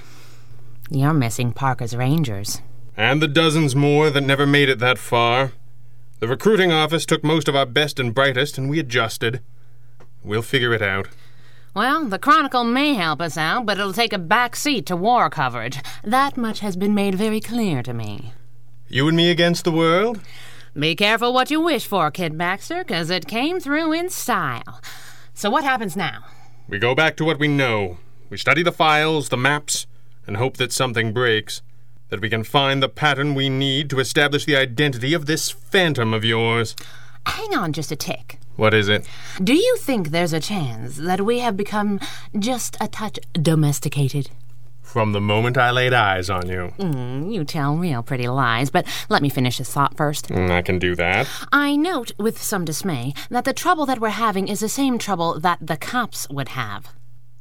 You're 0.90 1.12
missing 1.12 1.52
Parker's 1.52 1.94
Rangers. 1.94 2.60
And 2.96 3.22
the 3.22 3.28
dozens 3.28 3.76
more 3.76 4.10
that 4.10 4.22
never 4.22 4.48
made 4.48 4.68
it 4.68 4.80
that 4.80 4.98
far. 4.98 5.52
The 6.18 6.26
recruiting 6.26 6.72
office 6.72 7.06
took 7.06 7.22
most 7.22 7.46
of 7.46 7.54
our 7.54 7.66
best 7.66 8.00
and 8.00 8.12
brightest, 8.12 8.58
and 8.58 8.68
we 8.68 8.80
adjusted. 8.80 9.42
We'll 10.25 10.42
figure 10.42 10.75
it 10.75 10.82
out. 10.82 11.06
Well, 11.72 12.06
the 12.06 12.18
Chronicle 12.18 12.64
may 12.64 12.94
help 12.94 13.20
us 13.20 13.38
out, 13.38 13.64
but 13.64 13.78
it'll 13.78 13.92
take 13.92 14.12
a 14.12 14.18
back 14.18 14.56
seat 14.56 14.86
to 14.86 14.96
war 14.96 15.30
coverage. 15.30 15.78
That 16.02 16.36
much 16.36 16.58
has 16.58 16.75
been 16.75 16.92
made 16.92 17.14
very 17.14 17.40
clear 17.40 17.84
to 17.84 17.94
me. 17.94 18.32
You 18.88 19.06
and 19.06 19.16
me 19.16 19.30
against 19.30 19.62
the 19.62 19.70
world? 19.70 20.20
Be 20.76 20.96
careful 20.96 21.32
what 21.32 21.52
you 21.52 21.60
wish 21.60 21.86
for, 21.86 22.10
Kit 22.10 22.36
Baxter, 22.36 22.82
'cause 22.82 23.10
it 23.10 23.28
came 23.28 23.60
through 23.60 23.92
in 23.92 24.10
style. 24.10 24.80
So 25.32 25.48
what 25.48 25.62
happens 25.62 25.94
now? 25.94 26.25
We 26.68 26.80
go 26.80 26.96
back 26.96 27.16
to 27.18 27.25
what 27.25 27.38
we 27.38 27.46
know. 27.46 27.98
We 28.28 28.37
study 28.37 28.62
the 28.62 28.73
files, 28.73 29.28
the 29.28 29.37
maps, 29.37 29.87
and 30.26 30.37
hope 30.37 30.56
that 30.56 30.73
something 30.73 31.12
breaks. 31.12 31.62
That 32.09 32.21
we 32.21 32.28
can 32.28 32.45
find 32.45 32.83
the 32.83 32.88
pattern 32.88 33.35
we 33.35 33.49
need 33.49 33.88
to 33.90 34.00
establish 34.00 34.45
the 34.45 34.56
identity 34.56 35.12
of 35.12 35.26
this 35.26 35.50
phantom 35.50 36.12
of 36.12 36.25
yours. 36.25 36.75
Hang 37.26 37.56
on 37.56 37.73
just 37.73 37.92
a 37.92 37.97
tick. 37.97 38.38
What 38.56 38.75
is 38.75 38.88
it? 38.88 39.06
Do 39.42 39.54
you 39.54 39.76
think 39.76 40.09
there's 40.09 40.33
a 40.33 40.40
chance 40.40 40.97
that 40.97 41.21
we 41.21 41.40
have 41.40 41.56
become 41.56 42.00
just 42.38 42.76
a 42.80 42.88
touch 42.88 43.18
domesticated? 43.35 44.30
From 44.83 45.12
the 45.12 45.21
moment 45.21 45.59
I 45.59 45.71
laid 45.73 45.92
eyes 45.92 46.30
on 46.30 46.49
you. 46.49 46.73
Mm, 46.78 47.33
you 47.33 47.45
tell 47.45 47.76
real 47.76 48.02
pretty 48.02 48.28
lies, 48.28 48.71
but 48.71 48.87
let 49.09 49.21
me 49.21 49.28
finish 49.28 49.59
this 49.59 49.73
thought 49.73 49.97
first. 49.97 50.28
Mm, 50.28 50.50
I 50.50 50.62
can 50.62 50.78
do 50.78 50.95
that. 50.97 51.28
I 51.52 51.76
note 51.76 52.12
with 52.18 52.40
some 52.40 52.64
dismay 52.64 53.12
that 53.28 53.45
the 53.45 53.52
trouble 53.52 53.85
that 53.87 54.00
we're 54.00 54.11
having 54.11 54.49
is 54.49 54.61
the 54.61 54.68
same 54.68 54.97
trouble 54.99 55.38
that 55.40 55.59
the 55.61 55.76
cops 55.76 56.28
would 56.30 56.50
have. 56.50 56.95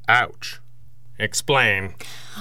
Ouch. 0.08 0.60
Explain. 1.18 1.96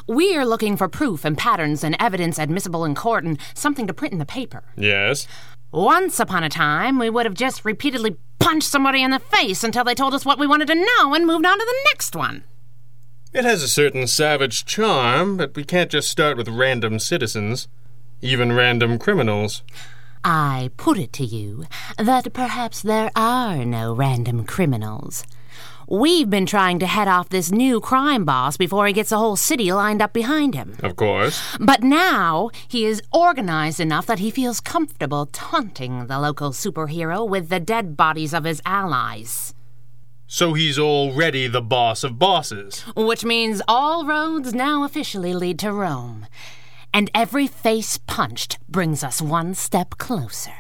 We're 0.07 0.45
looking 0.45 0.77
for 0.77 0.89
proof 0.89 1.25
and 1.25 1.39
patterns 1.39 1.85
and 1.85 1.97
evidence 2.01 2.39
admissible 2.39 2.85
in 2.85 2.95
court 2.95 3.25
and 3.25 3.39
something 3.55 3.87
to 3.87 3.95
print 3.95 4.13
in 4.13 4.19
the 4.19 4.27
paper. 4.27 4.65
Yes? 4.77 5.27
Once 5.71 6.21
upon 6.21 6.45
a 6.45 6.49
time, 6.49 6.99
we 6.99 7.11
would 7.11 7.27
have 7.27 7.35
just 7.35 7.65
repeatedly 7.65 8.17
punched 8.39 8.69
somebody 8.69 9.03
in 9.03 9.11
the 9.11 9.19
face 9.19 9.65
until 9.65 9.85
they 9.85 9.95
told 9.95 10.15
us 10.15 10.25
what 10.25 10.39
we 10.39 10.47
wanted 10.47 10.69
to 10.69 10.75
know 10.75 11.15
and 11.15 11.27
moved 11.27 11.47
on 11.47 11.59
to 11.59 11.65
the 11.65 11.89
next 11.91 12.15
one. 12.15 12.45
It 13.33 13.45
has 13.45 13.63
a 13.63 13.69
certain 13.69 14.07
savage 14.07 14.65
charm, 14.65 15.37
but 15.37 15.57
we 15.57 15.65
can't 15.65 15.91
just 15.91 16.09
start 16.09 16.37
with 16.37 16.49
random 16.49 17.01
citizens, 17.01 17.67
even 18.21 18.53
random 18.53 18.99
criminals. 18.99 19.63
I 20.23 20.71
put 20.77 20.99
it 20.99 21.13
to 21.15 21.25
you 21.25 21.65
that 21.99 22.33
perhaps 22.33 22.81
there 22.81 23.11
are 23.17 23.65
no 23.65 23.93
random 23.93 24.45
criminals. 24.45 25.25
We've 25.89 26.31
been 26.31 26.47
trying 26.47 26.79
to 26.79 26.87
head 26.87 27.09
off 27.09 27.29
this 27.29 27.51
new 27.51 27.81
crime 27.81 28.25
boss 28.25 28.57
before 28.57 28.87
he 28.87 28.93
gets 28.93 29.11
the 29.11 29.19
whole 29.19 29.37
city 29.37 29.73
lined 29.73 30.01
up 30.01 30.13
behind 30.13 30.55
him. 30.55 30.77
Of 30.83 30.97
course. 30.97 31.57
But 31.61 31.83
now 31.83 32.51
he 32.69 32.87
is 32.87 33.03
organized 33.13 33.81
enough 33.81 34.07
that 34.07 34.19
he 34.19 34.31
feels 34.31 34.61
comfortable 34.61 35.27
taunting 35.27 36.07
the 36.07 36.19
local 36.19 36.51
superhero 36.51 37.29
with 37.29 37.49
the 37.49 37.61
dead 37.61 37.97
bodies 37.97 38.33
of 38.33 38.45
his 38.45 38.63
allies. 38.65 39.55
So 40.27 40.55
he's 40.55 40.79
already 40.79 41.47
the 41.47 41.61
boss 41.61 42.03
of 42.03 42.19
bosses. 42.19 42.81
Which 42.97 43.25
means 43.25 43.61
all 43.69 44.07
roads 44.07 44.55
now 44.55 44.85
officially 44.85 45.35
lead 45.35 45.59
to 45.61 45.73
Rome. 45.73 46.27
And 46.93 47.11
every 47.15 47.47
face 47.47 47.99
punched 47.99 48.59
brings 48.69 49.05
us 49.05 49.21
one 49.21 49.55
step 49.55 49.99
closer. 49.99 50.55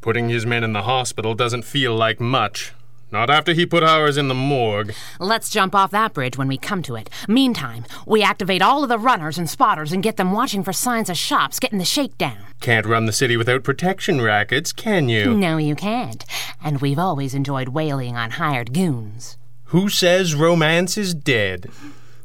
Putting 0.00 0.28
his 0.28 0.44
men 0.44 0.64
in 0.64 0.72
the 0.72 0.82
hospital 0.82 1.34
doesn't 1.34 1.64
feel 1.64 1.94
like 1.94 2.20
much. 2.20 2.72
Not 3.12 3.28
after 3.28 3.52
he 3.52 3.66
put 3.66 3.82
ours 3.82 4.16
in 4.16 4.28
the 4.28 4.34
morgue. 4.34 4.94
Let's 5.18 5.50
jump 5.50 5.74
off 5.74 5.90
that 5.90 6.12
bridge 6.12 6.38
when 6.38 6.46
we 6.46 6.56
come 6.56 6.82
to 6.84 6.94
it. 6.94 7.10
Meantime, 7.26 7.84
we 8.06 8.22
activate 8.22 8.62
all 8.62 8.82
of 8.82 8.88
the 8.88 8.98
runners 8.98 9.36
and 9.36 9.50
spotters 9.50 9.92
and 9.92 10.02
get 10.02 10.16
them 10.16 10.32
watching 10.32 10.62
for 10.62 10.72
signs 10.72 11.10
of 11.10 11.16
shops 11.16 11.58
getting 11.58 11.78
the 11.78 11.84
shakedown. 11.84 12.38
Can't 12.60 12.86
run 12.86 13.06
the 13.06 13.12
city 13.12 13.36
without 13.36 13.64
protection 13.64 14.20
rackets, 14.20 14.72
can 14.72 15.08
you? 15.08 15.34
No, 15.34 15.56
you 15.56 15.74
can't. 15.74 16.24
And 16.62 16.80
we've 16.80 16.98
always 16.98 17.34
enjoyed 17.34 17.70
whaling 17.70 18.16
on 18.16 18.32
hired 18.32 18.72
goons. 18.72 19.36
Who 19.64 19.88
says 19.88 20.34
romance 20.34 20.96
is 20.96 21.14
dead? 21.14 21.70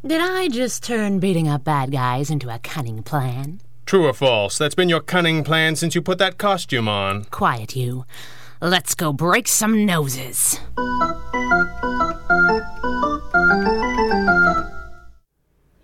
Did 0.05 0.21
I 0.21 0.49
just 0.49 0.83
turn 0.83 1.19
beating 1.19 1.47
up 1.47 1.63
bad 1.63 1.91
guys 1.91 2.29
into 2.29 2.53
a 2.53 2.59
cunning 2.59 3.01
plan? 3.01 3.61
True 3.87 4.07
or 4.07 4.13
false? 4.13 4.57
That's 4.57 4.75
been 4.75 4.89
your 4.89 4.99
cunning 4.99 5.43
plan 5.43 5.75
since 5.75 5.95
you 5.95 6.01
put 6.01 6.17
that 6.19 6.37
costume 6.37 6.87
on. 6.87 7.25
Quiet, 7.25 7.75
you. 7.75 8.05
Let's 8.61 8.95
go 8.95 9.11
break 9.11 9.49
some 9.49 9.85
noses. 9.85 10.59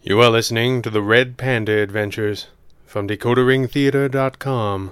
You 0.01 0.22
are 0.22 0.30
listening 0.30 0.82
to 0.84 0.90
the 0.90 1.01
Red 1.01 1.36
Panda 1.36 1.74
Adventures 1.74 2.48
from 2.86 3.10
DecoderRingTheater.com. 3.10 4.92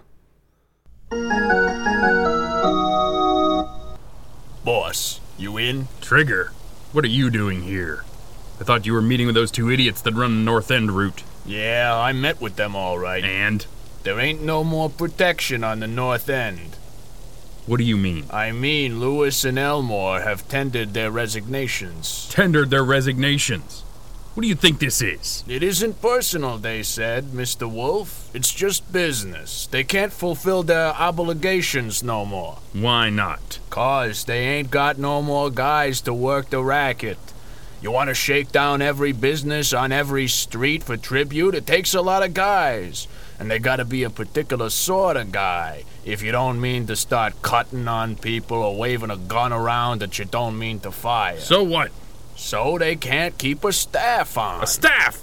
Boss, 4.65 5.21
you 5.38 5.57
in? 5.57 5.88
Trigger, 6.01 6.51
what 6.91 7.05
are 7.05 7.07
you 7.07 7.29
doing 7.29 7.63
here? 7.63 8.03
I 8.59 8.65
thought 8.65 8.86
you 8.86 8.91
were 8.91 9.01
meeting 9.01 9.25
with 9.25 9.36
those 9.36 9.51
two 9.51 9.71
idiots 9.71 10.01
that 10.01 10.13
run 10.13 10.39
the 10.39 10.51
North 10.51 10.69
End 10.69 10.91
route. 10.91 11.24
Yeah, 11.45 11.98
I 11.98 12.12
met 12.12 12.41
with 12.41 12.57
them 12.57 12.75
all 12.75 13.00
right. 13.00 13.24
And? 13.24 13.65
There 14.03 14.19
ain't 14.19 14.41
no 14.41 14.65
more 14.65 14.89
protection 14.89 15.63
on 15.63 15.79
the 15.79 15.88
North 15.88 16.29
End. 16.29 16.75
What 17.69 17.77
do 17.77 17.83
you 17.83 17.97
mean? 17.97 18.25
I 18.31 18.51
mean, 18.51 18.99
Lewis 18.99 19.45
and 19.45 19.59
Elmore 19.59 20.21
have 20.21 20.47
tendered 20.47 20.95
their 20.95 21.11
resignations. 21.11 22.27
Tendered 22.31 22.71
their 22.71 22.83
resignations. 22.83 23.81
What 24.33 24.41
do 24.41 24.47
you 24.47 24.55
think 24.55 24.79
this 24.79 25.03
is? 25.03 25.43
It 25.47 25.61
isn't 25.61 26.01
personal, 26.01 26.57
they 26.57 26.81
said, 26.81 27.25
Mr. 27.25 27.71
Wolf. 27.71 28.31
It's 28.33 28.51
just 28.51 28.91
business. 28.91 29.67
They 29.67 29.83
can't 29.83 30.11
fulfill 30.11 30.63
their 30.63 30.95
obligations 30.95 32.01
no 32.01 32.25
more. 32.25 32.57
Why 32.73 33.11
not? 33.11 33.59
Cause 33.69 34.23
they 34.23 34.47
ain't 34.47 34.71
got 34.71 34.97
no 34.97 35.21
more 35.21 35.51
guys 35.51 36.01
to 36.01 36.13
work 36.13 36.49
the 36.49 36.63
racket. 36.63 37.19
You 37.83 37.91
want 37.91 38.07
to 38.07 38.15
shake 38.15 38.51
down 38.51 38.81
every 38.81 39.11
business 39.11 39.73
on 39.73 39.91
every 39.91 40.27
street 40.27 40.81
for 40.81 40.97
tribute? 40.97 41.53
It 41.53 41.67
takes 41.67 41.93
a 41.93 42.01
lot 42.01 42.23
of 42.23 42.33
guys. 42.33 43.07
And 43.39 43.49
they 43.49 43.59
gotta 43.59 43.85
be 43.85 44.03
a 44.03 44.09
particular 44.09 44.71
sort 44.71 45.15
of 45.15 45.31
guy. 45.31 45.83
If 46.09 46.23
you 46.23 46.31
don't 46.31 46.59
mean 46.59 46.87
to 46.87 46.95
start 46.95 47.39
cutting 47.43 47.87
on 47.87 48.15
people 48.15 48.57
or 48.57 48.75
waving 48.75 49.11
a 49.11 49.15
gun 49.15 49.53
around 49.53 50.01
that 50.01 50.17
you 50.17 50.25
don't 50.25 50.57
mean 50.57 50.79
to 50.79 50.91
fire. 50.91 51.39
So 51.39 51.61
what? 51.61 51.91
So 52.35 52.79
they 52.79 52.95
can't 52.95 53.37
keep 53.37 53.63
a 53.63 53.71
staff 53.71 54.35
on. 54.35 54.63
A 54.63 54.67
staff? 54.67 55.21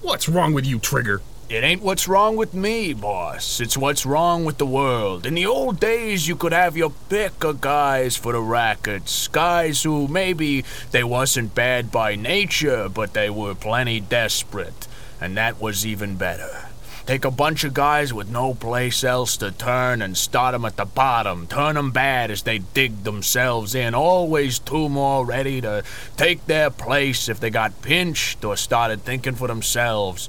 What's 0.00 0.30
wrong 0.30 0.54
with 0.54 0.64
you, 0.64 0.78
Trigger? 0.78 1.20
It 1.50 1.64
ain't 1.64 1.82
what's 1.82 2.08
wrong 2.08 2.36
with 2.36 2.54
me, 2.54 2.94
boss. 2.94 3.60
It's 3.60 3.76
what's 3.76 4.06
wrong 4.06 4.46
with 4.46 4.56
the 4.56 4.64
world. 4.64 5.26
In 5.26 5.34
the 5.34 5.44
old 5.44 5.78
days, 5.78 6.26
you 6.26 6.34
could 6.34 6.54
have 6.54 6.78
your 6.78 6.94
pick 7.10 7.44
of 7.44 7.60
guys 7.60 8.16
for 8.16 8.32
the 8.32 8.40
rackets. 8.40 9.28
Guys 9.28 9.82
who 9.82 10.08
maybe 10.08 10.64
they 10.92 11.04
wasn't 11.04 11.54
bad 11.54 11.92
by 11.92 12.14
nature, 12.14 12.88
but 12.88 13.12
they 13.12 13.28
were 13.28 13.54
plenty 13.54 14.00
desperate. 14.00 14.88
And 15.20 15.36
that 15.36 15.60
was 15.60 15.84
even 15.84 16.16
better. 16.16 16.71
Take 17.04 17.24
a 17.24 17.30
bunch 17.32 17.64
of 17.64 17.74
guys 17.74 18.12
with 18.14 18.30
no 18.30 18.54
place 18.54 19.02
else 19.02 19.36
to 19.38 19.50
turn 19.50 20.00
and 20.02 20.16
start 20.16 20.54
'em 20.54 20.64
at 20.64 20.76
the 20.76 20.84
bottom. 20.84 21.48
Turn 21.48 21.76
'em 21.76 21.90
bad 21.90 22.30
as 22.30 22.42
they 22.42 22.58
dig 22.58 23.02
themselves 23.02 23.74
in. 23.74 23.92
Always 23.94 24.60
two 24.60 24.88
more 24.88 25.26
ready 25.26 25.60
to 25.60 25.82
take 26.16 26.46
their 26.46 26.70
place 26.70 27.28
if 27.28 27.40
they 27.40 27.50
got 27.50 27.82
pinched 27.82 28.44
or 28.44 28.56
started 28.56 29.04
thinking 29.04 29.34
for 29.34 29.48
themselves. 29.48 30.28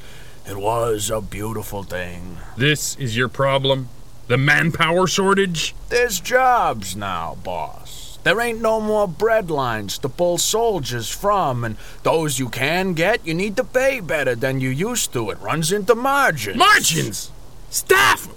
It 0.49 0.57
was 0.57 1.09
a 1.09 1.21
beautiful 1.21 1.83
thing. 1.83 2.39
This 2.57 2.95
is 2.95 3.15
your 3.15 3.29
problem? 3.29 3.89
The 4.27 4.37
manpower 4.37 5.05
shortage? 5.05 5.75
There's 5.89 6.19
jobs 6.19 6.95
now, 6.95 7.37
boss. 7.43 8.02
There 8.23 8.39
ain't 8.39 8.61
no 8.61 8.79
more 8.79 9.07
bread 9.07 9.51
lines 9.51 9.97
to 9.99 10.09
pull 10.09 10.37
soldiers 10.37 11.09
from, 11.09 11.65
and 11.65 11.75
those 12.03 12.39
you 12.39 12.47
can 12.47 12.93
get, 12.93 13.25
you 13.25 13.33
need 13.33 13.57
to 13.57 13.65
pay 13.65 13.99
better 13.99 14.33
than 14.33 14.61
you 14.61 14.69
used 14.69 15.11
to. 15.13 15.29
It 15.29 15.39
runs 15.39 15.73
into 15.73 15.93
margins. 15.93 16.57
Margins! 16.57 17.31
Staff! 17.69 18.29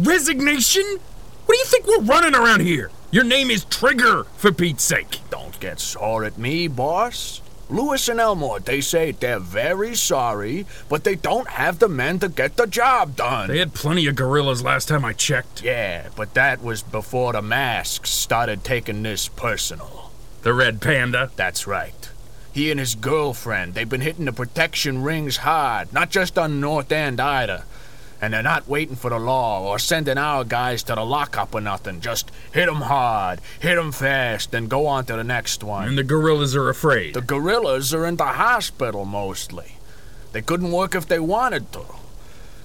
Resignation? 0.00 0.84
What 1.44 1.54
do 1.54 1.58
you 1.58 1.64
think 1.66 1.86
we're 1.86 2.00
running 2.00 2.34
around 2.34 2.60
here? 2.60 2.90
Your 3.10 3.24
name 3.24 3.50
is 3.50 3.66
Trigger, 3.66 4.24
for 4.36 4.50
Pete's 4.50 4.82
sake. 4.82 5.20
Don't 5.28 5.60
get 5.60 5.78
sore 5.78 6.24
at 6.24 6.38
me, 6.38 6.66
boss. 6.66 7.42
Lewis 7.74 8.08
and 8.08 8.20
Elmore, 8.20 8.60
they 8.60 8.80
say 8.80 9.10
they're 9.10 9.40
very 9.40 9.96
sorry, 9.96 10.64
but 10.88 11.02
they 11.02 11.16
don't 11.16 11.48
have 11.48 11.80
the 11.80 11.88
men 11.88 12.20
to 12.20 12.28
get 12.28 12.56
the 12.56 12.68
job 12.68 13.16
done. 13.16 13.48
They 13.48 13.58
had 13.58 13.74
plenty 13.74 14.06
of 14.06 14.14
gorillas 14.14 14.62
last 14.62 14.86
time 14.86 15.04
I 15.04 15.12
checked. 15.12 15.60
Yeah, 15.60 16.10
but 16.14 16.34
that 16.34 16.62
was 16.62 16.84
before 16.84 17.32
the 17.32 17.42
masks 17.42 18.10
started 18.10 18.62
taking 18.62 19.02
this 19.02 19.26
personal. 19.26 20.12
The 20.42 20.54
Red 20.54 20.80
Panda. 20.80 21.32
That's 21.34 21.66
right. 21.66 22.10
He 22.52 22.70
and 22.70 22.78
his 22.78 22.94
girlfriend, 22.94 23.74
they've 23.74 23.88
been 23.88 24.02
hitting 24.02 24.26
the 24.26 24.32
protection 24.32 25.02
rings 25.02 25.38
hard, 25.38 25.92
not 25.92 26.10
just 26.10 26.38
on 26.38 26.60
North 26.60 26.92
End 26.92 27.20
either. 27.20 27.64
And 28.24 28.32
they're 28.32 28.42
not 28.42 28.66
waiting 28.66 28.96
for 28.96 29.10
the 29.10 29.18
law 29.18 29.70
or 29.70 29.78
sending 29.78 30.16
our 30.16 30.44
guys 30.44 30.82
to 30.84 30.94
the 30.94 31.04
lockup 31.04 31.54
or 31.54 31.60
nothing. 31.60 32.00
Just 32.00 32.30
hit 32.52 32.70
'em 32.70 32.80
hard, 32.80 33.42
hit 33.60 33.76
'em 33.76 33.92
fast, 33.92 34.50
then 34.50 34.66
go 34.66 34.86
on 34.86 35.04
to 35.04 35.16
the 35.16 35.22
next 35.22 35.62
one. 35.62 35.88
And 35.88 35.98
the 35.98 36.04
gorillas 36.04 36.56
are 36.56 36.70
afraid. 36.70 37.12
The 37.12 37.20
gorillas 37.20 37.92
are 37.92 38.06
in 38.06 38.16
the 38.16 38.24
hospital 38.24 39.04
mostly. 39.04 39.76
They 40.32 40.40
couldn't 40.40 40.72
work 40.72 40.94
if 40.94 41.06
they 41.06 41.18
wanted 41.18 41.70
to. 41.72 41.82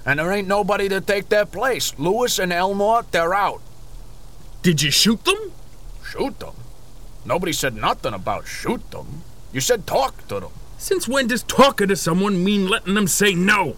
And 0.06 0.18
there 0.20 0.32
ain't 0.32 0.48
nobody 0.48 0.88
to 0.88 1.02
take 1.02 1.28
their 1.28 1.46
place. 1.46 1.92
Lewis 1.98 2.40
and 2.40 2.54
Elmore, 2.54 3.04
they're 3.12 3.34
out. 3.34 3.60
Did 4.62 4.82
you 4.82 4.92
shoot 4.92 5.26
them? 5.26 5.52
Shoot 6.10 6.40
them? 6.40 6.56
Nobody 7.26 7.52
said 7.52 7.76
nothing 7.76 8.14
about 8.14 8.48
shoot 8.48 8.90
them. 8.92 9.24
You 9.52 9.60
said 9.60 9.86
talk 9.86 10.26
to 10.30 10.40
them. 10.40 10.52
Since 10.78 11.10
when 11.10 11.28
does 11.28 11.44
talking 11.44 11.90
to 11.90 11.98
someone 11.98 12.46
mean 12.46 12.70
letting 12.70 12.94
them 12.94 13.10
say 13.10 13.34
no? 13.34 13.76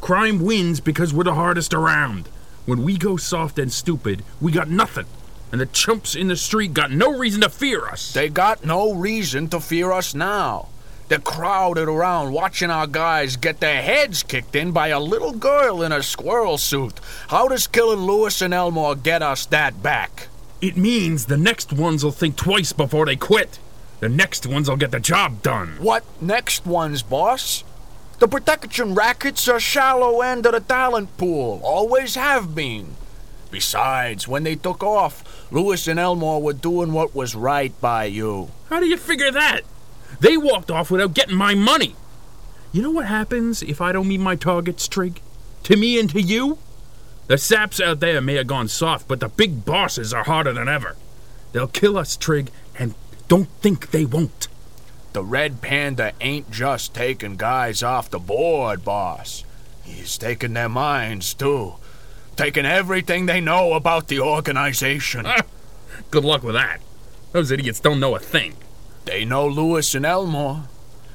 Crime 0.00 0.40
wins 0.40 0.80
because 0.80 1.12
we're 1.12 1.24
the 1.24 1.34
hardest 1.34 1.74
around. 1.74 2.28
When 2.64 2.82
we 2.82 2.96
go 2.96 3.16
soft 3.16 3.58
and 3.58 3.72
stupid, 3.72 4.24
we 4.40 4.52
got 4.52 4.68
nothing. 4.68 5.06
And 5.52 5.60
the 5.60 5.66
chumps 5.66 6.14
in 6.14 6.28
the 6.28 6.36
street 6.36 6.74
got 6.74 6.90
no 6.90 7.16
reason 7.16 7.40
to 7.42 7.48
fear 7.48 7.86
us. 7.86 8.12
They 8.12 8.28
got 8.28 8.64
no 8.64 8.92
reason 8.92 9.48
to 9.48 9.60
fear 9.60 9.92
us 9.92 10.14
now. 10.14 10.68
They're 11.08 11.18
crowded 11.20 11.88
around 11.88 12.32
watching 12.32 12.70
our 12.70 12.88
guys 12.88 13.36
get 13.36 13.60
their 13.60 13.80
heads 13.80 14.24
kicked 14.24 14.56
in 14.56 14.72
by 14.72 14.88
a 14.88 14.98
little 14.98 15.32
girl 15.32 15.82
in 15.82 15.92
a 15.92 16.02
squirrel 16.02 16.58
suit. 16.58 16.98
How 17.28 17.46
does 17.46 17.68
killing 17.68 18.00
Lewis 18.00 18.42
and 18.42 18.52
Elmore 18.52 18.96
get 18.96 19.22
us 19.22 19.46
that 19.46 19.82
back? 19.84 20.28
It 20.60 20.76
means 20.76 21.26
the 21.26 21.36
next 21.36 21.72
ones 21.72 22.02
will 22.02 22.10
think 22.10 22.34
twice 22.34 22.72
before 22.72 23.06
they 23.06 23.14
quit. 23.14 23.60
The 24.00 24.08
next 24.08 24.46
ones 24.46 24.68
will 24.68 24.76
get 24.76 24.90
the 24.90 25.00
job 25.00 25.42
done. 25.42 25.76
What 25.78 26.04
next 26.20 26.66
ones, 26.66 27.02
boss? 27.02 27.62
The 28.18 28.28
protection 28.28 28.94
rackets 28.94 29.46
are 29.46 29.60
shallow 29.60 30.22
end 30.22 30.46
of 30.46 30.52
the 30.52 30.60
talent 30.60 31.16
pool. 31.18 31.60
Always 31.62 32.14
have 32.14 32.54
been. 32.54 32.94
Besides, 33.50 34.26
when 34.26 34.42
they 34.42 34.56
took 34.56 34.82
off, 34.82 35.52
Lewis 35.52 35.86
and 35.86 35.98
Elmore 35.98 36.42
were 36.42 36.54
doing 36.54 36.92
what 36.92 37.14
was 37.14 37.34
right 37.34 37.78
by 37.80 38.04
you. 38.04 38.50
How 38.70 38.80
do 38.80 38.86
you 38.86 38.96
figure 38.96 39.30
that? 39.30 39.62
They 40.18 40.36
walked 40.38 40.70
off 40.70 40.90
without 40.90 41.14
getting 41.14 41.36
my 41.36 41.54
money. 41.54 41.94
You 42.72 42.82
know 42.82 42.90
what 42.90 43.06
happens 43.06 43.62
if 43.62 43.80
I 43.80 43.92
don't 43.92 44.08
meet 44.08 44.20
my 44.20 44.34
targets, 44.34 44.88
Trig? 44.88 45.20
To 45.64 45.76
me 45.76 45.98
and 46.00 46.08
to 46.10 46.20
you? 46.20 46.58
The 47.26 47.36
saps 47.36 47.80
out 47.80 48.00
there 48.00 48.20
may 48.20 48.34
have 48.34 48.46
gone 48.46 48.68
soft, 48.68 49.08
but 49.08 49.20
the 49.20 49.28
big 49.28 49.64
bosses 49.64 50.14
are 50.14 50.24
harder 50.24 50.52
than 50.52 50.68
ever. 50.68 50.96
They'll 51.52 51.68
kill 51.68 51.98
us, 51.98 52.16
Trig, 52.16 52.50
and 52.78 52.94
don't 53.28 53.48
think 53.60 53.90
they 53.90 54.04
won't. 54.04 54.48
The 55.16 55.24
Red 55.24 55.62
Panda 55.62 56.12
ain't 56.20 56.50
just 56.50 56.92
taking 56.92 57.36
guys 57.36 57.82
off 57.82 58.10
the 58.10 58.18
board, 58.18 58.84
boss. 58.84 59.46
He's 59.82 60.18
taking 60.18 60.52
their 60.52 60.68
minds, 60.68 61.32
too. 61.32 61.76
Taking 62.36 62.66
everything 62.66 63.24
they 63.24 63.40
know 63.40 63.72
about 63.72 64.08
the 64.08 64.20
organization. 64.20 65.26
Good 66.10 66.26
luck 66.26 66.42
with 66.42 66.54
that. 66.54 66.82
Those 67.32 67.50
idiots 67.50 67.80
don't 67.80 67.98
know 67.98 68.14
a 68.14 68.18
thing. 68.18 68.56
They 69.06 69.24
know 69.24 69.48
Lewis 69.48 69.94
and 69.94 70.04
Elmore. 70.04 70.64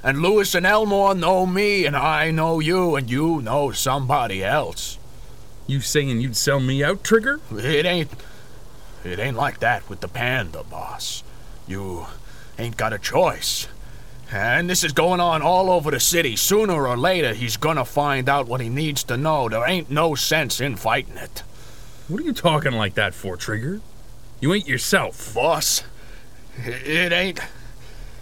And 0.03 0.23
Lewis 0.23 0.55
and 0.55 0.65
Elmore 0.65 1.13
know 1.13 1.45
me, 1.45 1.85
and 1.85 1.95
I 1.95 2.31
know 2.31 2.59
you, 2.59 2.95
and 2.95 3.07
you 3.07 3.39
know 3.43 3.69
somebody 3.69 4.43
else. 4.43 4.97
You 5.67 5.79
saying 5.79 6.21
you'd 6.21 6.35
sell 6.35 6.59
me 6.59 6.83
out, 6.83 7.03
Trigger? 7.03 7.39
It 7.51 7.85
ain't. 7.85 8.09
It 9.05 9.19
ain't 9.19 9.37
like 9.37 9.59
that 9.59 9.87
with 9.87 9.99
the 9.99 10.07
panda, 10.07 10.63
boss. 10.63 11.23
You 11.67 12.07
ain't 12.57 12.77
got 12.77 12.93
a 12.93 12.97
choice. 12.97 13.67
And 14.31 14.69
this 14.69 14.83
is 14.85 14.93
going 14.93 15.19
on 15.19 15.41
all 15.41 15.69
over 15.69 15.91
the 15.91 15.99
city. 15.99 16.37
Sooner 16.37 16.87
or 16.87 16.97
later, 16.97 17.33
he's 17.33 17.57
gonna 17.57 17.83
find 17.83 18.29
out 18.29 18.47
what 18.47 18.61
he 18.61 18.69
needs 18.69 19.03
to 19.05 19.17
know. 19.17 19.49
There 19.49 19.67
ain't 19.67 19.89
no 19.91 20.15
sense 20.15 20.61
in 20.61 20.77
fighting 20.77 21.17
it. 21.17 21.43
What 22.07 22.21
are 22.21 22.23
you 22.23 22.33
talking 22.33 22.71
like 22.71 22.93
that 22.93 23.13
for, 23.13 23.35
Trigger? 23.35 23.81
You 24.39 24.53
ain't 24.53 24.67
yourself. 24.67 25.33
Boss, 25.33 25.83
it 26.57 27.11
ain't. 27.11 27.39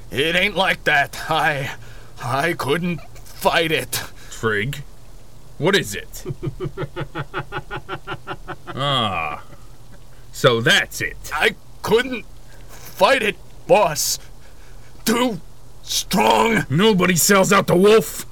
It 0.09 0.35
ain't 0.35 0.55
like 0.55 0.83
that. 0.85 1.29
I. 1.29 1.75
I 2.23 2.53
couldn't 2.53 3.01
fight 3.15 3.71
it. 3.71 4.03
Trig, 4.31 4.83
what 5.57 5.75
is 5.75 5.95
it? 5.95 6.25
ah. 8.75 9.43
So 10.31 10.59
that's 10.61 11.01
it. 11.01 11.17
I 11.33 11.55
couldn't 11.81 12.25
fight 12.67 13.21
it, 13.21 13.35
boss. 13.67 14.19
Too 15.05 15.39
strong. 15.89 16.65
Nobody 16.69 17.15
sells 17.15 17.51
out 17.51 17.67
the 17.67 17.75
wolf. 17.75 18.25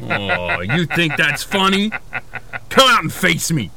oh, 0.00 0.60
you 0.60 0.86
think 0.86 1.16
that's 1.16 1.42
funny? 1.42 1.90
Come 2.68 2.90
out 2.90 3.02
and 3.02 3.12
face 3.12 3.50
me. 3.50 3.70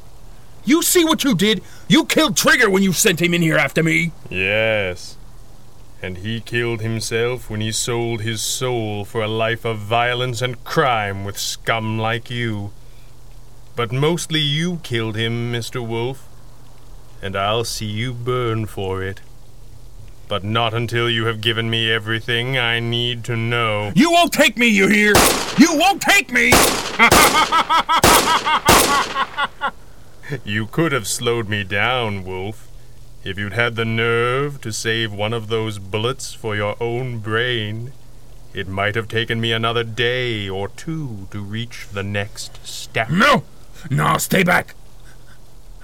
You 0.64 0.82
see 0.82 1.04
what 1.04 1.24
you 1.24 1.34
did? 1.34 1.62
You 1.88 2.04
killed 2.04 2.36
Trigger 2.36 2.68
when 2.68 2.82
you 2.82 2.92
sent 2.92 3.20
him 3.20 3.32
in 3.34 3.42
here 3.42 3.56
after 3.56 3.82
me. 3.82 4.12
Yes. 4.28 5.16
And 6.02 6.18
he 6.18 6.40
killed 6.40 6.80
himself 6.80 7.50
when 7.50 7.60
he 7.60 7.72
sold 7.72 8.22
his 8.22 8.40
soul 8.40 9.04
for 9.04 9.22
a 9.22 9.28
life 9.28 9.64
of 9.64 9.78
violence 9.78 10.40
and 10.42 10.62
crime 10.64 11.24
with 11.24 11.38
scum 11.38 11.98
like 11.98 12.30
you. 12.30 12.72
But 13.76 13.92
mostly 13.92 14.40
you 14.40 14.78
killed 14.82 15.16
him, 15.16 15.52
Mr. 15.52 15.86
Wolf. 15.86 16.26
And 17.22 17.36
I'll 17.36 17.64
see 17.64 17.86
you 17.86 18.12
burn 18.14 18.66
for 18.66 19.02
it. 19.02 19.20
But 20.30 20.44
not 20.44 20.72
until 20.72 21.10
you 21.10 21.26
have 21.26 21.40
given 21.40 21.68
me 21.68 21.90
everything 21.90 22.56
I 22.56 22.78
need 22.78 23.24
to 23.24 23.36
know. 23.36 23.90
You 23.96 24.12
won't 24.12 24.32
take 24.32 24.56
me, 24.56 24.68
you 24.68 24.86
hear? 24.86 25.12
You 25.58 25.76
won't 25.76 26.00
take 26.00 26.32
me! 26.32 26.52
You 30.44 30.66
could 30.66 30.92
have 30.92 31.08
slowed 31.08 31.48
me 31.48 31.64
down, 31.64 32.24
Wolf, 32.24 32.68
if 33.24 33.36
you'd 33.36 33.54
had 33.54 33.74
the 33.74 33.84
nerve 33.84 34.60
to 34.60 34.72
save 34.72 35.12
one 35.12 35.32
of 35.32 35.48
those 35.48 35.80
bullets 35.80 36.32
for 36.32 36.54
your 36.54 36.80
own 36.80 37.18
brain. 37.18 37.92
It 38.54 38.68
might 38.68 38.94
have 38.94 39.08
taken 39.08 39.40
me 39.40 39.50
another 39.50 39.82
day 39.82 40.48
or 40.48 40.68
two 40.68 41.26
to 41.32 41.40
reach 41.40 41.88
the 41.88 42.04
next 42.04 42.64
step. 42.64 43.10
No! 43.10 43.42
No, 43.90 44.18
stay 44.18 44.44
back! 44.44 44.76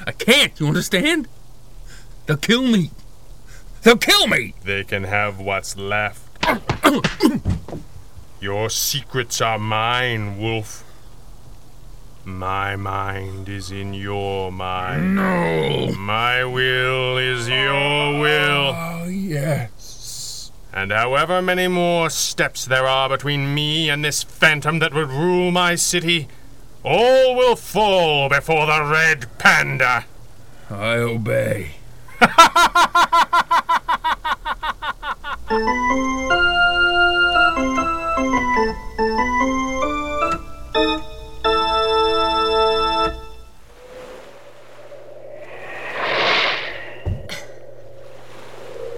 I 0.06 0.12
can't, 0.12 0.52
you 0.61 0.68
understand? 0.68 1.26
They'll 2.26 2.37
kill 2.37 2.62
me. 2.62 2.92
They'll 3.87 3.96
kill 3.96 4.27
me! 4.27 4.53
They 4.64 4.83
can 4.83 5.05
have 5.05 5.38
what's 5.38 5.77
left. 5.77 6.44
Your 8.40 8.68
secrets 8.68 9.40
are 9.40 9.61
mine, 9.61 10.40
Wolf. 10.40 10.83
My 12.25 12.75
mind 12.75 13.49
is 13.49 13.70
in 13.70 13.94
your 13.94 14.51
mind. 14.51 15.14
No! 15.14 15.92
My 15.92 16.44
will 16.44 17.16
is 17.16 17.49
your 17.49 17.70
ah, 17.72 18.20
will. 18.20 18.75
Oh, 18.75 19.07
yes. 19.09 20.51
And 20.72 20.90
however 20.90 21.40
many 21.40 21.68
more 21.68 22.11
steps 22.11 22.64
there 22.64 22.88
are 22.88 23.09
between 23.09 23.55
me 23.55 23.88
and 23.88 24.05
this 24.05 24.25
phantom 24.25 24.81
that 24.81 24.94
would 24.94 25.11
rule 25.11 25.53
my 25.53 25.77
city, 25.77 26.27
all 26.83 27.37
will 27.37 27.55
fall 27.55 28.29
before 28.29 28.66
the 28.66 28.83
Red 28.83 29.27
Panda. 29.38 30.07
I 30.68 30.94
obey. 30.94 31.75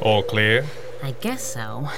All 0.00 0.22
clear? 0.22 0.64
I 1.02 1.10
guess 1.20 1.42
so. 1.42 1.88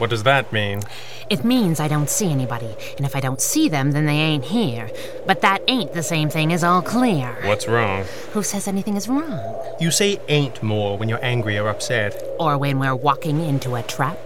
What 0.00 0.08
does 0.08 0.22
that 0.22 0.50
mean? 0.50 0.80
It 1.28 1.44
means 1.44 1.78
I 1.78 1.86
don't 1.86 2.08
see 2.08 2.30
anybody, 2.30 2.74
and 2.96 3.04
if 3.04 3.14
I 3.14 3.20
don't 3.20 3.38
see 3.38 3.68
them, 3.68 3.92
then 3.92 4.06
they 4.06 4.16
ain't 4.16 4.46
here. 4.46 4.90
But 5.26 5.42
that 5.42 5.62
ain't 5.68 5.92
the 5.92 6.02
same 6.02 6.30
thing 6.30 6.54
as 6.54 6.64
all 6.64 6.80
clear. 6.80 7.36
What's 7.44 7.68
wrong? 7.68 8.06
Who 8.32 8.42
says 8.42 8.66
anything 8.66 8.96
is 8.96 9.08
wrong? 9.08 9.38
You 9.78 9.90
say 9.90 10.18
ain't 10.26 10.62
more 10.62 10.96
when 10.96 11.10
you're 11.10 11.22
angry 11.22 11.58
or 11.58 11.68
upset. 11.68 12.18
Or 12.38 12.56
when 12.56 12.78
we're 12.78 12.96
walking 12.96 13.40
into 13.40 13.74
a 13.74 13.82
trap? 13.82 14.18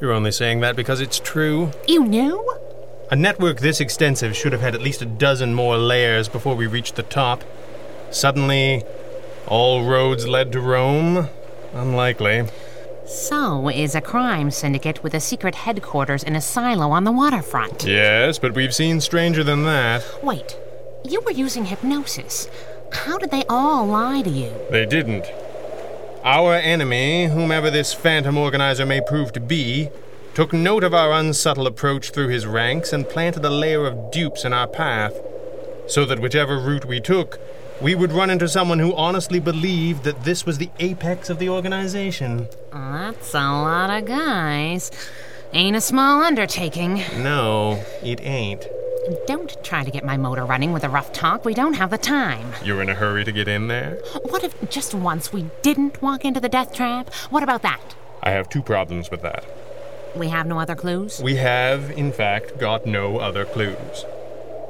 You're 0.00 0.10
only 0.12 0.32
saying 0.32 0.60
that 0.60 0.74
because 0.74 1.00
it's 1.00 1.20
true. 1.20 1.70
You 1.86 2.02
knew? 2.04 2.44
A 3.12 3.14
network 3.14 3.60
this 3.60 3.80
extensive 3.80 4.36
should 4.36 4.50
have 4.50 4.62
had 4.62 4.74
at 4.74 4.82
least 4.82 5.00
a 5.00 5.06
dozen 5.06 5.54
more 5.54 5.78
layers 5.78 6.28
before 6.28 6.56
we 6.56 6.66
reached 6.66 6.96
the 6.96 7.04
top. 7.04 7.44
Suddenly, 8.10 8.82
all 9.46 9.84
roads 9.84 10.26
led 10.26 10.50
to 10.50 10.60
Rome? 10.60 11.28
Unlikely. 11.72 12.48
So 13.10 13.68
is 13.68 13.96
a 13.96 14.00
crime 14.00 14.52
syndicate 14.52 15.02
with 15.02 15.14
a 15.14 15.20
secret 15.20 15.56
headquarters 15.56 16.22
in 16.22 16.36
a 16.36 16.40
silo 16.40 16.92
on 16.92 17.02
the 17.02 17.10
waterfront. 17.10 17.84
Yes, 17.84 18.38
but 18.38 18.54
we've 18.54 18.72
seen 18.72 19.00
stranger 19.00 19.42
than 19.42 19.64
that. 19.64 20.04
Wait, 20.22 20.56
you 21.04 21.20
were 21.22 21.32
using 21.32 21.64
hypnosis. 21.64 22.48
How 22.92 23.18
did 23.18 23.32
they 23.32 23.42
all 23.48 23.84
lie 23.84 24.22
to 24.22 24.30
you? 24.30 24.52
They 24.70 24.86
didn't. 24.86 25.26
Our 26.22 26.54
enemy, 26.54 27.26
whomever 27.26 27.68
this 27.68 27.92
phantom 27.92 28.38
organizer 28.38 28.86
may 28.86 29.00
prove 29.00 29.32
to 29.32 29.40
be, 29.40 29.88
took 30.34 30.52
note 30.52 30.84
of 30.84 30.94
our 30.94 31.10
unsubtle 31.10 31.66
approach 31.66 32.12
through 32.12 32.28
his 32.28 32.46
ranks 32.46 32.92
and 32.92 33.08
planted 33.08 33.44
a 33.44 33.50
layer 33.50 33.86
of 33.86 34.12
dupes 34.12 34.44
in 34.44 34.52
our 34.52 34.68
path, 34.68 35.20
so 35.88 36.04
that 36.04 36.20
whichever 36.20 36.60
route 36.60 36.84
we 36.84 37.00
took, 37.00 37.40
we 37.80 37.94
would 37.94 38.12
run 38.12 38.30
into 38.30 38.48
someone 38.48 38.78
who 38.78 38.94
honestly 38.94 39.40
believed 39.40 40.04
that 40.04 40.24
this 40.24 40.44
was 40.44 40.58
the 40.58 40.70
apex 40.78 41.30
of 41.30 41.38
the 41.38 41.48
organization. 41.48 42.46
That's 42.72 43.34
a 43.34 43.38
lot 43.38 43.90
of 43.90 44.06
guys. 44.06 44.90
Ain't 45.52 45.76
a 45.76 45.80
small 45.80 46.22
undertaking. 46.22 47.02
No, 47.16 47.82
it 48.02 48.20
ain't. 48.20 48.66
Don't 49.26 49.56
try 49.64 49.82
to 49.82 49.90
get 49.90 50.04
my 50.04 50.16
motor 50.16 50.44
running 50.44 50.72
with 50.72 50.84
a 50.84 50.88
rough 50.88 51.12
talk. 51.12 51.44
We 51.44 51.54
don't 51.54 51.72
have 51.72 51.90
the 51.90 51.98
time. 51.98 52.52
You're 52.62 52.82
in 52.82 52.90
a 52.90 52.94
hurry 52.94 53.24
to 53.24 53.32
get 53.32 53.48
in 53.48 53.68
there? 53.68 53.98
What 54.22 54.44
if 54.44 54.70
just 54.70 54.94
once 54.94 55.32
we 55.32 55.46
didn't 55.62 56.02
walk 56.02 56.24
into 56.24 56.38
the 56.38 56.48
death 56.48 56.74
trap? 56.74 57.12
What 57.30 57.42
about 57.42 57.62
that? 57.62 57.80
I 58.22 58.30
have 58.30 58.48
two 58.50 58.62
problems 58.62 59.10
with 59.10 59.22
that. 59.22 59.44
We 60.14 60.28
have 60.28 60.46
no 60.46 60.58
other 60.58 60.74
clues? 60.74 61.20
We 61.22 61.36
have, 61.36 61.90
in 61.92 62.12
fact, 62.12 62.58
got 62.58 62.84
no 62.84 63.18
other 63.18 63.44
clues. 63.44 64.04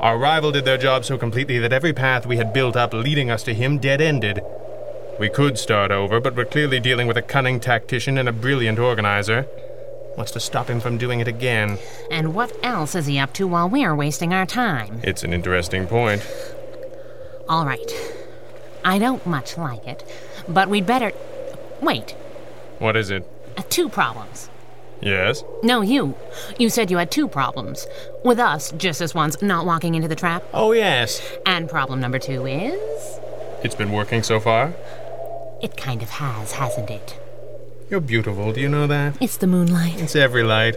Our 0.00 0.16
rival 0.18 0.50
did 0.52 0.64
their 0.64 0.78
job 0.78 1.04
so 1.04 1.18
completely 1.18 1.58
that 1.58 1.72
every 1.72 1.92
path 1.92 2.24
we 2.26 2.38
had 2.38 2.52
built 2.52 2.74
up 2.76 2.92
leading 2.94 3.30
us 3.30 3.42
to 3.44 3.54
him 3.54 3.78
dead 3.78 4.00
ended. 4.00 4.40
We 5.18 5.28
could 5.28 5.58
start 5.58 5.90
over, 5.90 6.20
but 6.20 6.34
we're 6.34 6.46
clearly 6.46 6.80
dealing 6.80 7.06
with 7.06 7.18
a 7.18 7.22
cunning 7.22 7.60
tactician 7.60 8.16
and 8.16 8.28
a 8.28 8.32
brilliant 8.32 8.78
organizer. 8.78 9.42
What's 10.14 10.30
to 10.32 10.40
stop 10.40 10.68
him 10.68 10.80
from 10.80 10.96
doing 10.96 11.20
it 11.20 11.28
again? 11.28 11.78
And 12.10 12.34
what 12.34 12.52
else 12.64 12.94
is 12.94 13.06
he 13.06 13.18
up 13.18 13.34
to 13.34 13.46
while 13.46 13.68
we're 13.68 13.94
wasting 13.94 14.32
our 14.32 14.46
time? 14.46 15.00
It's 15.04 15.22
an 15.22 15.34
interesting 15.34 15.86
point. 15.86 16.26
All 17.48 17.66
right. 17.66 17.92
I 18.82 18.98
don't 18.98 19.24
much 19.26 19.58
like 19.58 19.86
it, 19.86 20.02
but 20.48 20.70
we'd 20.70 20.86
better. 20.86 21.12
Wait, 21.82 22.12
What 22.78 22.96
is 22.96 23.10
it? 23.10 23.28
uh, 23.58 23.62
two 23.68 23.88
problems. 23.90 24.48
Yes? 25.00 25.44
No, 25.62 25.80
you. 25.80 26.14
You 26.58 26.68
said 26.68 26.90
you 26.90 26.98
had 26.98 27.10
two 27.10 27.28
problems. 27.28 27.86
With 28.24 28.38
us, 28.38 28.72
just 28.72 29.00
as 29.00 29.14
once, 29.14 29.40
not 29.40 29.66
walking 29.66 29.94
into 29.94 30.08
the 30.08 30.16
trap. 30.16 30.42
Oh, 30.52 30.72
yes. 30.72 31.22
And 31.46 31.68
problem 31.68 32.00
number 32.00 32.18
two 32.18 32.46
is. 32.46 33.18
It's 33.62 33.74
been 33.74 33.92
working 33.92 34.22
so 34.22 34.40
far? 34.40 34.74
It 35.62 35.76
kind 35.76 36.02
of 36.02 36.10
has, 36.10 36.52
hasn't 36.52 36.90
it? 36.90 37.18
You're 37.90 38.00
beautiful, 38.00 38.52
do 38.52 38.60
you 38.60 38.68
know 38.68 38.86
that? 38.86 39.16
It's 39.20 39.36
the 39.36 39.46
moonlight. 39.46 40.00
It's 40.00 40.14
every 40.14 40.42
light. 40.42 40.76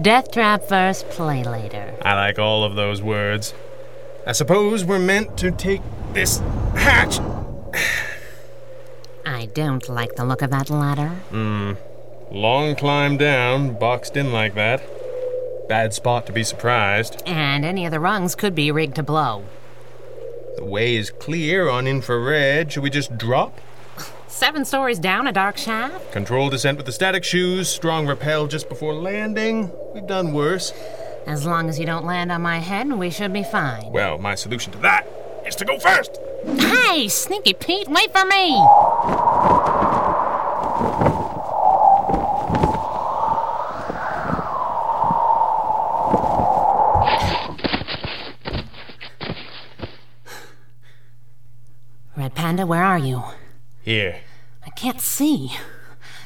Death 0.00 0.32
trap 0.32 0.64
first, 0.64 1.08
play 1.08 1.42
later. 1.42 1.94
I 2.02 2.14
like 2.14 2.38
all 2.38 2.64
of 2.64 2.74
those 2.74 3.00
words. 3.00 3.54
I 4.26 4.32
suppose 4.32 4.84
we're 4.84 4.98
meant 4.98 5.36
to 5.38 5.50
take 5.50 5.80
this 6.12 6.38
hatch. 6.76 7.20
I 9.24 9.46
don't 9.46 9.88
like 9.88 10.16
the 10.16 10.24
look 10.24 10.42
of 10.42 10.50
that 10.50 10.68
ladder. 10.68 11.08
Hmm. 11.30 11.72
Long 12.32 12.76
climb 12.76 13.18
down, 13.18 13.78
boxed 13.78 14.16
in 14.16 14.32
like 14.32 14.54
that. 14.54 14.82
Bad 15.68 15.92
spot 15.92 16.24
to 16.26 16.32
be 16.32 16.42
surprised. 16.42 17.22
And 17.26 17.62
any 17.62 17.84
of 17.84 17.90
the 17.90 18.00
rungs 18.00 18.34
could 18.34 18.54
be 18.54 18.70
rigged 18.70 18.96
to 18.96 19.02
blow. 19.02 19.44
The 20.56 20.64
way 20.64 20.96
is 20.96 21.10
clear 21.10 21.68
on 21.68 21.86
infrared. 21.86 22.72
Should 22.72 22.84
we 22.84 22.88
just 22.88 23.18
drop? 23.18 23.60
Seven 24.28 24.64
stories 24.64 24.98
down 24.98 25.26
a 25.26 25.32
dark 25.32 25.58
shaft? 25.58 26.10
Control 26.10 26.48
descent 26.48 26.78
with 26.78 26.86
the 26.86 26.92
static 26.92 27.22
shoes, 27.22 27.68
strong 27.68 28.06
rappel 28.06 28.46
just 28.46 28.66
before 28.70 28.94
landing. 28.94 29.70
We've 29.94 30.06
done 30.06 30.32
worse. 30.32 30.72
As 31.26 31.44
long 31.44 31.68
as 31.68 31.78
you 31.78 31.84
don't 31.84 32.06
land 32.06 32.32
on 32.32 32.40
my 32.40 32.60
head, 32.60 32.90
we 32.90 33.10
should 33.10 33.34
be 33.34 33.42
fine. 33.42 33.92
Well, 33.92 34.16
my 34.16 34.36
solution 34.36 34.72
to 34.72 34.78
that 34.78 35.06
is 35.46 35.54
to 35.56 35.66
go 35.66 35.78
first. 35.78 36.18
Hey, 36.46 37.08
Sneaky 37.08 37.52
Pete, 37.52 37.88
wait 37.88 38.10
for 38.10 38.24
me! 38.24 38.56
Red 52.14 52.34
Panda, 52.34 52.61
where 52.72 52.84
are 52.84 52.98
you? 52.98 53.22
Here. 53.82 54.20
I 54.64 54.70
can't 54.70 54.98
see. 54.98 55.52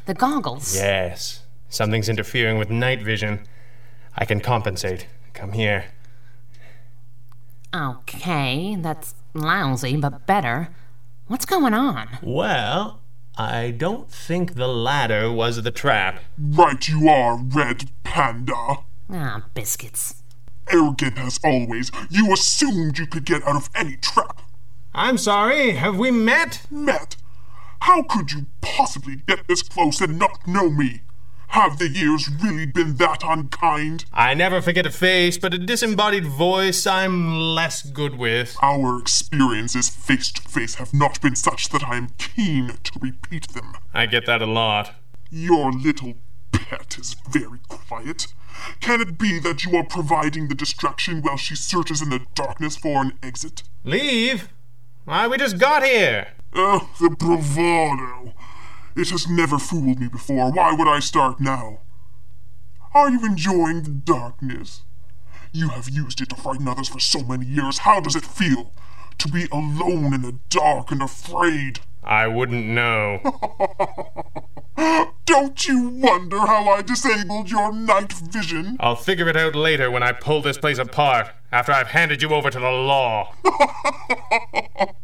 The 0.04 0.14
goggles. 0.14 0.76
Yes. 0.76 1.42
Something's 1.68 2.08
interfering 2.08 2.56
with 2.56 2.70
night 2.70 3.02
vision. 3.02 3.40
I 4.16 4.26
can 4.26 4.38
compensate. 4.38 5.08
Come 5.34 5.54
here. 5.54 5.86
Okay, 7.74 8.76
that's 8.78 9.16
lousy, 9.34 9.96
but 9.96 10.24
better. 10.28 10.68
What's 11.26 11.46
going 11.46 11.74
on? 11.74 12.06
Well, 12.22 13.00
I 13.36 13.72
don't 13.72 14.08
think 14.08 14.54
the 14.54 14.68
ladder 14.68 15.32
was 15.32 15.60
the 15.60 15.72
trap. 15.72 16.22
Right 16.38 16.88
you 16.88 17.08
are, 17.08 17.36
Red 17.36 17.90
Panda. 18.04 18.84
Ah, 19.10 19.46
biscuits. 19.52 20.22
Arrogant 20.68 21.18
as 21.18 21.40
always, 21.42 21.90
you 22.08 22.32
assumed 22.32 22.98
you 22.98 23.08
could 23.08 23.24
get 23.24 23.42
out 23.42 23.56
of 23.56 23.68
any 23.74 23.96
trap. 23.96 24.42
I'm 24.96 25.18
sorry, 25.18 25.72
have 25.72 25.96
we 25.96 26.10
met? 26.10 26.62
Met? 26.70 27.16
how 27.86 28.02
could 28.02 28.32
you 28.32 28.46
possibly 28.60 29.16
get 29.28 29.46
this 29.46 29.62
close 29.62 30.00
and 30.00 30.18
not 30.18 30.44
know 30.46 30.68
me? 30.68 31.02
Have 31.48 31.78
the 31.78 31.88
years 31.88 32.28
really 32.42 32.66
been 32.66 32.96
that 32.96 33.22
unkind? 33.22 34.04
I 34.12 34.34
never 34.34 34.60
forget 34.60 34.86
a 34.86 34.90
face, 34.90 35.38
but 35.38 35.54
a 35.54 35.58
disembodied 35.58 36.26
voice 36.26 36.84
I'm 36.84 37.54
less 37.54 37.82
good 37.82 38.18
with. 38.18 38.56
Our 38.60 38.98
experiences 38.98 39.88
face 39.88 40.32
to 40.32 40.42
face 40.42 40.74
have 40.74 40.92
not 40.92 41.20
been 41.22 41.36
such 41.36 41.68
that 41.68 41.84
I 41.84 41.96
am 41.96 42.08
keen 42.18 42.72
to 42.82 42.98
repeat 43.00 43.50
them. 43.50 43.74
I 43.94 44.06
get 44.06 44.26
that 44.26 44.42
a 44.42 44.46
lot. 44.46 44.96
Your 45.30 45.70
little 45.70 46.14
pet 46.50 46.98
is 46.98 47.14
very 47.30 47.60
quiet. 47.68 48.26
Can 48.80 49.00
it 49.00 49.16
be 49.16 49.38
that 49.38 49.64
you 49.64 49.76
are 49.76 49.84
providing 49.84 50.48
the 50.48 50.56
distraction 50.56 51.22
while 51.22 51.36
she 51.36 51.54
searches 51.54 52.02
in 52.02 52.10
the 52.10 52.26
darkness 52.34 52.76
for 52.76 53.00
an 53.00 53.12
exit? 53.22 53.62
Leave? 53.84 54.48
Why, 55.06 55.28
we 55.28 55.38
just 55.38 55.58
got 55.58 55.84
here. 55.84 56.32
Oh, 56.52 56.90
the 57.00 57.10
bravado. 57.10 58.34
It 58.96 59.10
has 59.10 59.28
never 59.28 59.56
fooled 59.56 60.00
me 60.00 60.08
before. 60.08 60.50
Why 60.50 60.72
would 60.72 60.88
I 60.88 60.98
start 60.98 61.38
now? 61.38 61.78
Are 62.92 63.08
you 63.08 63.24
enjoying 63.24 63.84
the 63.84 63.90
darkness? 63.90 64.82
You 65.52 65.68
have 65.68 65.88
used 65.88 66.20
it 66.20 66.30
to 66.30 66.34
frighten 66.34 66.66
others 66.66 66.88
for 66.88 66.98
so 66.98 67.22
many 67.22 67.46
years. 67.46 67.78
How 67.78 68.00
does 68.00 68.16
it 68.16 68.24
feel 68.24 68.72
to 69.18 69.28
be 69.28 69.46
alone 69.52 70.12
in 70.12 70.22
the 70.22 70.40
dark 70.48 70.90
and 70.90 71.00
afraid? 71.00 71.78
I 72.06 72.28
wouldn't 72.28 72.66
know. 72.66 73.20
Don't 75.26 75.66
you 75.66 75.88
wonder 75.88 76.38
how 76.38 76.68
I 76.68 76.82
disabled 76.82 77.50
your 77.50 77.72
night 77.72 78.12
vision? 78.12 78.76
I'll 78.78 78.94
figure 78.94 79.28
it 79.28 79.36
out 79.36 79.56
later 79.56 79.90
when 79.90 80.02
I 80.02 80.12
pull 80.12 80.40
this 80.40 80.56
place 80.56 80.78
apart, 80.78 81.30
after 81.50 81.72
I've 81.72 81.88
handed 81.88 82.22
you 82.22 82.30
over 82.30 82.50
to 82.50 82.60
the 82.60 82.70
law. 82.70 83.34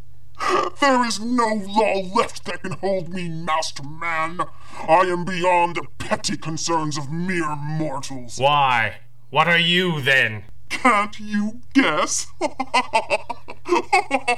There 0.81 1.05
is 1.05 1.19
no 1.19 1.47
law 1.65 2.01
left 2.13 2.43
that 2.45 2.61
can 2.61 2.73
hold 2.73 3.07
me, 3.07 3.29
Master 3.29 3.83
Man. 3.83 4.39
I 4.87 5.01
am 5.05 5.23
beyond 5.23 5.77
the 5.77 5.87
petty 5.97 6.35
concerns 6.35 6.97
of 6.97 7.09
mere 7.09 7.55
mortals. 7.55 8.37
Why? 8.37 8.97
What 9.29 9.47
are 9.47 9.57
you 9.57 10.01
then? 10.01 10.43
Can't 10.73 11.19
you 11.19 11.61
guess? 11.73 12.27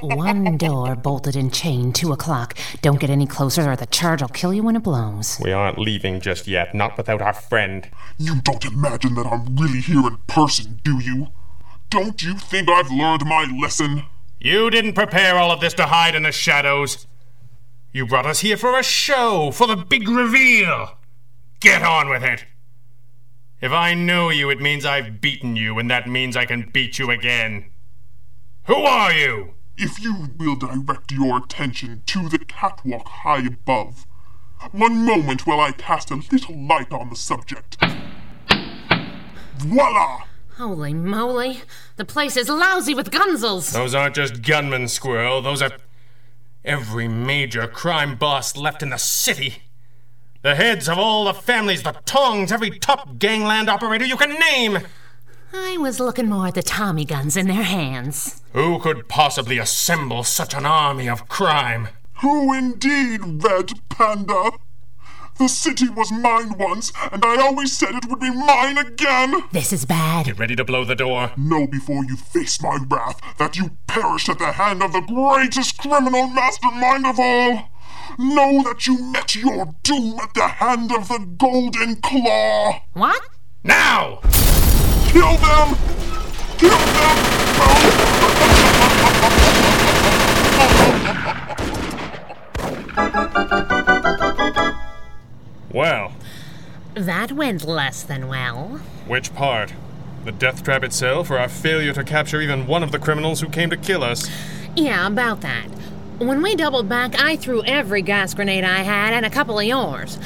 One 0.01 0.57
door 0.57 0.95
bolted 0.95 1.35
and 1.37 1.51
chained, 1.51 1.95
two 1.95 2.11
o'clock. 2.11 2.55
Don't 2.81 2.99
get 2.99 3.09
any 3.09 3.25
closer 3.25 3.71
or 3.71 3.75
the 3.77 3.85
charge 3.85 4.21
will 4.21 4.27
kill 4.29 4.53
you 4.53 4.61
when 4.61 4.75
it 4.75 4.83
blows. 4.83 5.39
We 5.41 5.53
aren't 5.53 5.79
leaving 5.79 6.19
just 6.19 6.45
yet, 6.45 6.75
not 6.75 6.97
without 6.97 7.21
our 7.21 7.33
friend. 7.33 7.89
you 8.17 8.41
don't 8.41 8.65
imagine 8.65 9.15
that 9.15 9.25
I'm 9.25 9.55
really 9.55 9.79
here 9.79 10.05
in 10.05 10.17
person, 10.27 10.81
do 10.83 10.99
you? 10.99 11.27
Don't 11.89 12.21
you 12.21 12.35
think 12.35 12.69
I've 12.69 12.91
learned 12.91 13.25
my 13.25 13.45
lesson? 13.59 14.03
You 14.39 14.69
didn't 14.69 14.93
prepare 14.93 15.37
all 15.37 15.51
of 15.51 15.61
this 15.61 15.73
to 15.75 15.85
hide 15.85 16.15
in 16.15 16.23
the 16.23 16.33
shadows. 16.33 17.07
You 17.93 18.05
brought 18.05 18.25
us 18.25 18.41
here 18.41 18.57
for 18.57 18.77
a 18.77 18.83
show, 18.83 19.51
for 19.51 19.67
the 19.67 19.77
big 19.77 20.09
reveal. 20.09 20.97
Get 21.61 21.81
on 21.81 22.09
with 22.09 22.23
it. 22.23 22.45
If 23.65 23.71
I 23.71 23.95
know 23.95 24.29
you, 24.29 24.51
it 24.51 24.61
means 24.61 24.85
I've 24.85 25.19
beaten 25.19 25.55
you, 25.55 25.79
and 25.79 25.89
that 25.89 26.07
means 26.07 26.37
I 26.37 26.45
can 26.45 26.69
beat 26.71 26.99
you 26.99 27.09
again. 27.09 27.71
Who 28.65 28.75
are 28.75 29.11
you? 29.11 29.55
If 29.75 29.99
you 29.99 30.29
will 30.37 30.55
direct 30.55 31.11
your 31.11 31.39
attention 31.39 32.03
to 32.05 32.29
the 32.29 32.37
catwalk 32.37 33.07
high 33.07 33.43
above. 33.43 34.05
One 34.71 35.03
moment 35.03 35.47
while 35.47 35.59
I 35.59 35.71
cast 35.71 36.11
a 36.11 36.21
little 36.31 36.55
light 36.55 36.91
on 36.91 37.09
the 37.09 37.15
subject. 37.15 37.77
Voila! 39.57 40.25
Holy 40.57 40.93
moly. 40.93 41.61
The 41.95 42.05
place 42.05 42.37
is 42.37 42.49
lousy 42.49 42.93
with 42.93 43.09
gunsels. 43.09 43.73
Those 43.73 43.95
aren't 43.95 44.13
just 44.13 44.43
gunmen, 44.43 44.87
Squirrel. 44.87 45.41
Those 45.41 45.63
are 45.63 45.71
every 46.63 47.07
major 47.07 47.65
crime 47.65 48.15
boss 48.15 48.55
left 48.55 48.83
in 48.83 48.91
the 48.91 48.97
city. 48.97 49.63
The 50.45 50.53
heads 50.53 50.87
of 50.87 50.99
all 50.99 51.25
the 51.25 51.33
families, 51.33 51.81
the 51.81 51.93
tongs, 52.05 52.51
every 52.51 52.69
top 52.69 53.17
gangland 53.17 53.67
operator 53.67 54.05
you 54.05 54.15
can 54.15 54.37
name. 54.39 54.77
I 55.51 55.77
was 55.77 55.99
looking 55.99 56.29
more 56.29 56.45
at 56.45 56.53
the 56.53 56.61
Tommy 56.61 57.03
guns 57.03 57.35
in 57.35 57.47
their 57.47 57.63
hands. 57.63 58.43
Who 58.53 58.77
could 58.77 59.09
possibly 59.09 59.57
assemble 59.57 60.23
such 60.23 60.53
an 60.53 60.67
army 60.67 61.09
of 61.09 61.27
crime? 61.27 61.87
Who 62.21 62.53
indeed, 62.53 63.43
Red 63.43 63.71
Panda? 63.89 64.51
The 65.39 65.47
city 65.47 65.89
was 65.89 66.11
mine 66.11 66.59
once, 66.59 66.93
and 67.11 67.25
I 67.25 67.41
always 67.41 67.75
said 67.75 67.95
it 67.95 68.05
would 68.05 68.19
be 68.19 68.29
mine 68.29 68.77
again! 68.77 69.45
This 69.51 69.73
is 69.73 69.85
bad. 69.85 70.27
Get 70.27 70.37
ready 70.37 70.55
to 70.57 70.63
blow 70.63 70.85
the 70.85 70.93
door. 70.93 71.31
Know 71.35 71.65
before 71.65 72.05
you 72.05 72.17
face 72.17 72.61
my 72.61 72.77
wrath 72.87 73.19
that 73.39 73.57
you 73.57 73.71
perished 73.87 74.29
at 74.29 74.37
the 74.37 74.51
hand 74.51 74.83
of 74.83 74.93
the 74.93 75.01
greatest 75.01 75.79
criminal 75.79 76.27
mastermind 76.27 77.07
of 77.07 77.19
all! 77.19 77.71
Know 78.17 78.63
that 78.63 78.87
you 78.87 79.01
met 79.11 79.35
your 79.35 79.75
doom 79.83 80.19
at 80.19 80.33
the 80.33 80.47
hand 80.47 80.91
of 80.91 81.07
the 81.09 81.19
Golden 81.37 81.95
Claw! 81.97 82.81
What? 82.93 83.21
Now! 83.63 84.19
Kill 85.07 85.35
them! 85.37 85.75
Kill 86.57 86.77
them! 86.77 88.35
Well, 95.71 96.13
That 96.93 97.33
went 97.33 97.65
less 97.65 98.03
than 98.03 98.27
well. 98.29 98.79
which 99.07 99.33
part? 99.35 99.73
The 100.23 100.31
death 100.31 100.63
trap 100.63 100.83
itself, 100.83 101.29
or 101.29 101.37
our 101.37 101.49
failure 101.49 101.93
to 101.93 102.03
capture 102.03 102.39
even 102.41 102.65
one 102.67 102.81
of 102.83 102.91
the 102.91 102.99
criminals 102.99 103.41
who 103.41 103.49
came 103.49 103.69
to 103.69 103.77
kill 103.77 104.03
us? 104.03 104.29
Yeah, 104.75 105.05
about 105.05 105.41
that. 105.41 105.67
When 106.19 106.41
we 106.41 106.55
doubled 106.55 106.87
back, 106.87 107.21
I 107.21 107.35
threw 107.35 107.61
every 107.63 108.01
gas 108.01 108.33
grenade 108.33 108.63
I 108.63 108.83
had 108.83 109.13
and 109.13 109.25
a 109.25 109.29
couple 109.29 109.59
of 109.59 109.65
yours. 109.65 110.17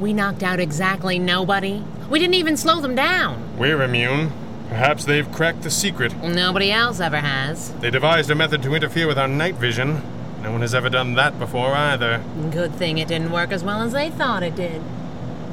We 0.00 0.14
knocked 0.14 0.42
out 0.42 0.58
exactly 0.58 1.18
nobody. 1.18 1.84
We 2.08 2.18
didn't 2.18 2.36
even 2.36 2.56
slow 2.56 2.80
them 2.80 2.94
down. 2.94 3.58
We're 3.58 3.82
immune. 3.82 4.32
Perhaps 4.70 5.04
they've 5.04 5.30
cracked 5.30 5.60
the 5.60 5.70
secret. 5.70 6.16
Nobody 6.22 6.72
else 6.72 6.98
ever 6.98 7.18
has. 7.18 7.72
They 7.74 7.90
devised 7.90 8.30
a 8.30 8.34
method 8.34 8.62
to 8.62 8.74
interfere 8.74 9.06
with 9.06 9.18
our 9.18 9.28
night 9.28 9.56
vision. 9.56 10.00
No 10.42 10.50
one 10.50 10.62
has 10.62 10.74
ever 10.74 10.88
done 10.88 11.12
that 11.14 11.38
before 11.38 11.74
either. 11.74 12.24
Good 12.50 12.74
thing 12.76 12.96
it 12.96 13.08
didn't 13.08 13.30
work 13.30 13.52
as 13.52 13.62
well 13.62 13.82
as 13.82 13.92
they 13.92 14.08
thought 14.08 14.42
it 14.42 14.56
did. 14.56 14.80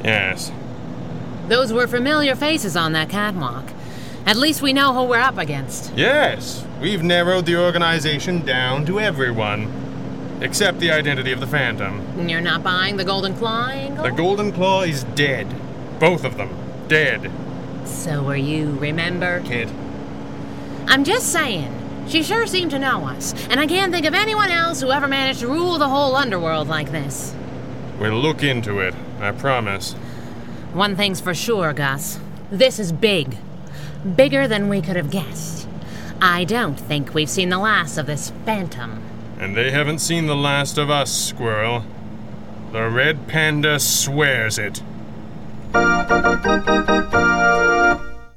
Yes. 0.05 0.53
Those 1.49 1.73
were 1.73 1.85
familiar 1.85 2.37
faces 2.37 2.77
on 2.77 2.93
that 2.93 3.09
catwalk. 3.09 3.65
At 4.25 4.37
least 4.37 4.61
we 4.61 4.73
know 4.73 4.93
who 4.93 5.03
we're 5.03 5.19
up 5.19 5.37
against. 5.37 5.93
Yes, 5.95 6.65
we've 6.79 7.03
narrowed 7.03 7.45
the 7.45 7.57
organization 7.57 8.45
down 8.45 8.85
to 8.85 8.99
everyone. 8.99 9.71
Except 10.41 10.79
the 10.79 10.91
identity 10.91 11.31
of 11.31 11.39
the 11.39 11.47
Phantom. 11.47 12.27
You're 12.27 12.41
not 12.41 12.63
buying 12.63 12.97
the 12.97 13.03
Golden 13.03 13.35
Claw 13.35 13.67
angle? 13.67 14.03
The 14.03 14.11
Golden 14.11 14.51
Claw 14.51 14.81
is 14.81 15.03
dead. 15.15 15.47
Both 15.99 16.23
of 16.23 16.37
them. 16.37 16.49
Dead. 16.87 17.31
So 17.85 18.27
are 18.27 18.35
you, 18.35 18.71
remember? 18.79 19.41
Kid. 19.41 19.69
I'm 20.87 21.03
just 21.03 21.31
saying. 21.31 21.77
She 22.07 22.23
sure 22.23 22.47
seemed 22.47 22.71
to 22.71 22.79
know 22.79 23.05
us, 23.05 23.33
and 23.49 23.59
I 23.59 23.67
can't 23.67 23.93
think 23.93 24.07
of 24.07 24.15
anyone 24.15 24.49
else 24.49 24.81
who 24.81 24.91
ever 24.91 25.07
managed 25.07 25.41
to 25.41 25.47
rule 25.47 25.77
the 25.77 25.87
whole 25.87 26.15
underworld 26.15 26.67
like 26.67 26.91
this. 26.91 27.35
We'll 27.99 28.19
look 28.19 28.43
into 28.43 28.79
it, 28.79 28.95
I 29.19 29.31
promise. 29.31 29.93
One 30.73 30.95
thing's 30.95 31.21
for 31.21 31.35
sure, 31.35 31.71
Gus. 31.73 32.19
This 32.49 32.79
is 32.79 32.91
big. 32.91 33.37
Bigger 34.15 34.47
than 34.47 34.67
we 34.67 34.81
could 34.81 34.95
have 34.95 35.11
guessed. 35.11 35.67
I 36.21 36.43
don't 36.43 36.79
think 36.79 37.13
we've 37.13 37.29
seen 37.29 37.49
the 37.49 37.59
last 37.59 37.97
of 37.97 38.07
this 38.07 38.31
phantom. 38.45 39.01
And 39.39 39.55
they 39.55 39.71
haven't 39.71 39.99
seen 39.99 40.25
the 40.25 40.35
last 40.35 40.77
of 40.77 40.89
us, 40.89 41.11
Squirrel. 41.11 41.83
The 42.71 42.89
Red 42.89 43.27
Panda 43.27 43.79
swears 43.79 44.57
it. 44.57 44.81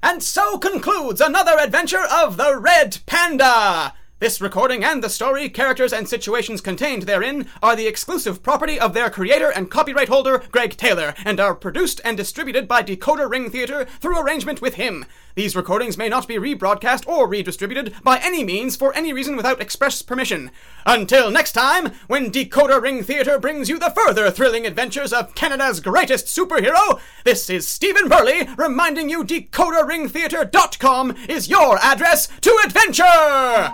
And 0.02 0.22
so 0.22 0.58
concludes 0.58 1.20
another 1.20 1.58
adventure 1.58 2.04
of 2.12 2.36
the 2.36 2.58
Red 2.58 2.98
Panda! 3.06 3.94
This 4.20 4.40
recording 4.40 4.84
and 4.84 5.02
the 5.02 5.10
story, 5.10 5.48
characters, 5.48 5.92
and 5.92 6.08
situations 6.08 6.60
contained 6.60 7.02
therein 7.02 7.46
are 7.62 7.76
the 7.76 7.86
exclusive 7.86 8.42
property 8.42 8.78
of 8.78 8.94
their 8.94 9.10
creator 9.10 9.50
and 9.50 9.70
copyright 9.70 10.08
holder, 10.08 10.42
Greg 10.50 10.76
Taylor, 10.76 11.14
and 11.24 11.40
are 11.40 11.54
produced 11.54 12.00
and 12.04 12.16
distributed 12.16 12.66
by 12.66 12.82
Decoder 12.82 13.28
Ring 13.28 13.50
Theater 13.50 13.84
through 14.00 14.18
arrangement 14.18 14.62
with 14.62 14.74
him. 14.74 15.04
These 15.34 15.56
recordings 15.56 15.98
may 15.98 16.08
not 16.08 16.28
be 16.28 16.36
rebroadcast 16.36 17.08
or 17.08 17.26
redistributed 17.26 17.94
by 18.04 18.18
any 18.18 18.44
means 18.44 18.76
for 18.76 18.94
any 18.94 19.12
reason 19.12 19.36
without 19.36 19.60
express 19.60 20.00
permission. 20.00 20.52
Until 20.86 21.30
next 21.30 21.52
time, 21.52 21.92
when 22.06 22.30
Decoder 22.30 22.80
Ring 22.80 23.02
Theater 23.02 23.38
brings 23.38 23.68
you 23.68 23.78
the 23.78 23.90
further 23.90 24.30
thrilling 24.30 24.64
adventures 24.66 25.12
of 25.12 25.34
Canada's 25.34 25.80
greatest 25.80 26.26
superhero, 26.26 27.00
this 27.24 27.50
is 27.50 27.66
Stephen 27.66 28.08
Burley 28.08 28.48
reminding 28.56 29.10
you 29.10 29.24
DecoderRingTheater.com 29.24 31.16
is 31.28 31.48
your 31.48 31.78
address 31.78 32.28
to 32.40 32.56
adventure! 32.64 33.72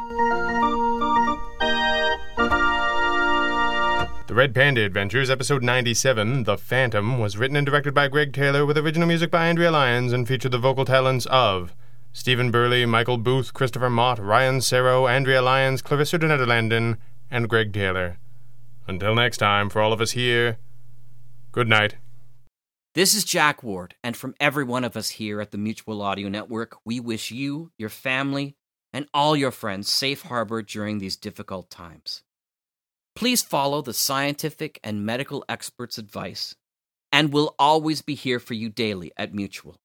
The 4.31 4.37
Red 4.37 4.55
Panda 4.55 4.83
Adventures, 4.83 5.29
Episode 5.29 5.65
97, 5.65 6.45
The 6.45 6.57
Phantom, 6.57 7.19
was 7.19 7.37
written 7.37 7.57
and 7.57 7.67
directed 7.67 7.93
by 7.93 8.07
Greg 8.07 8.33
Taylor 8.33 8.65
with 8.65 8.79
original 8.79 9.09
music 9.09 9.29
by 9.29 9.49
Andrea 9.49 9.73
Lyons 9.73 10.13
and 10.13 10.29
featured 10.29 10.53
the 10.53 10.59
vocal 10.59 10.85
talents 10.85 11.27
of 11.27 11.75
Stephen 12.13 12.53
Burley, 12.53 12.87
Michael 12.87 13.19
Booth, 13.19 13.53
Christopher 13.53 13.91
Mott, 13.91 14.21
Ryan 14.21 14.59
Serro, 14.61 15.11
Andrea 15.11 15.43
Lyons, 15.43 15.83
Clarissa 15.83 16.17
de 16.17 16.29
Nederlanden, 16.29 16.99
and 17.29 17.49
Greg 17.49 17.73
Taylor. 17.73 18.19
Until 18.87 19.17
next 19.17 19.39
time, 19.39 19.69
for 19.69 19.83
all 19.83 19.93
of 19.93 20.01
us 20.01 20.13
here, 20.13 20.59
good 21.51 21.67
night. 21.67 21.97
This 22.95 23.15
is 23.15 23.25
Jack 23.25 23.65
Ward, 23.65 23.97
and 24.05 24.17
from 24.17 24.37
every 24.39 24.63
one 24.63 24.85
of 24.85 24.97
us 24.97 25.09
here 25.09 25.41
at 25.41 25.51
the 25.51 25.59
Mutual 25.59 26.01
Audio 26.03 26.29
Network, 26.29 26.77
we 26.85 27.01
wish 27.01 27.33
you, 27.33 27.73
your 27.77 27.89
family, 27.89 28.55
and 28.93 29.09
all 29.13 29.35
your 29.35 29.51
friends 29.51 29.89
safe 29.89 30.23
harbor 30.23 30.63
during 30.63 30.99
these 30.99 31.17
difficult 31.17 31.69
times. 31.69 32.23
Please 33.17 33.43
follow 33.43 33.83
the 33.83 33.93
scientific 33.93 34.79
and 34.85 35.05
medical 35.05 35.45
experts' 35.49 35.99
advice, 35.99 36.55
and 37.11 37.33
we'll 37.33 37.55
always 37.59 38.03
be 38.03 38.15
here 38.15 38.39
for 38.39 38.55
you 38.55 38.69
daily 38.69 39.13
at 39.17 39.35
Mutual. 39.35 39.81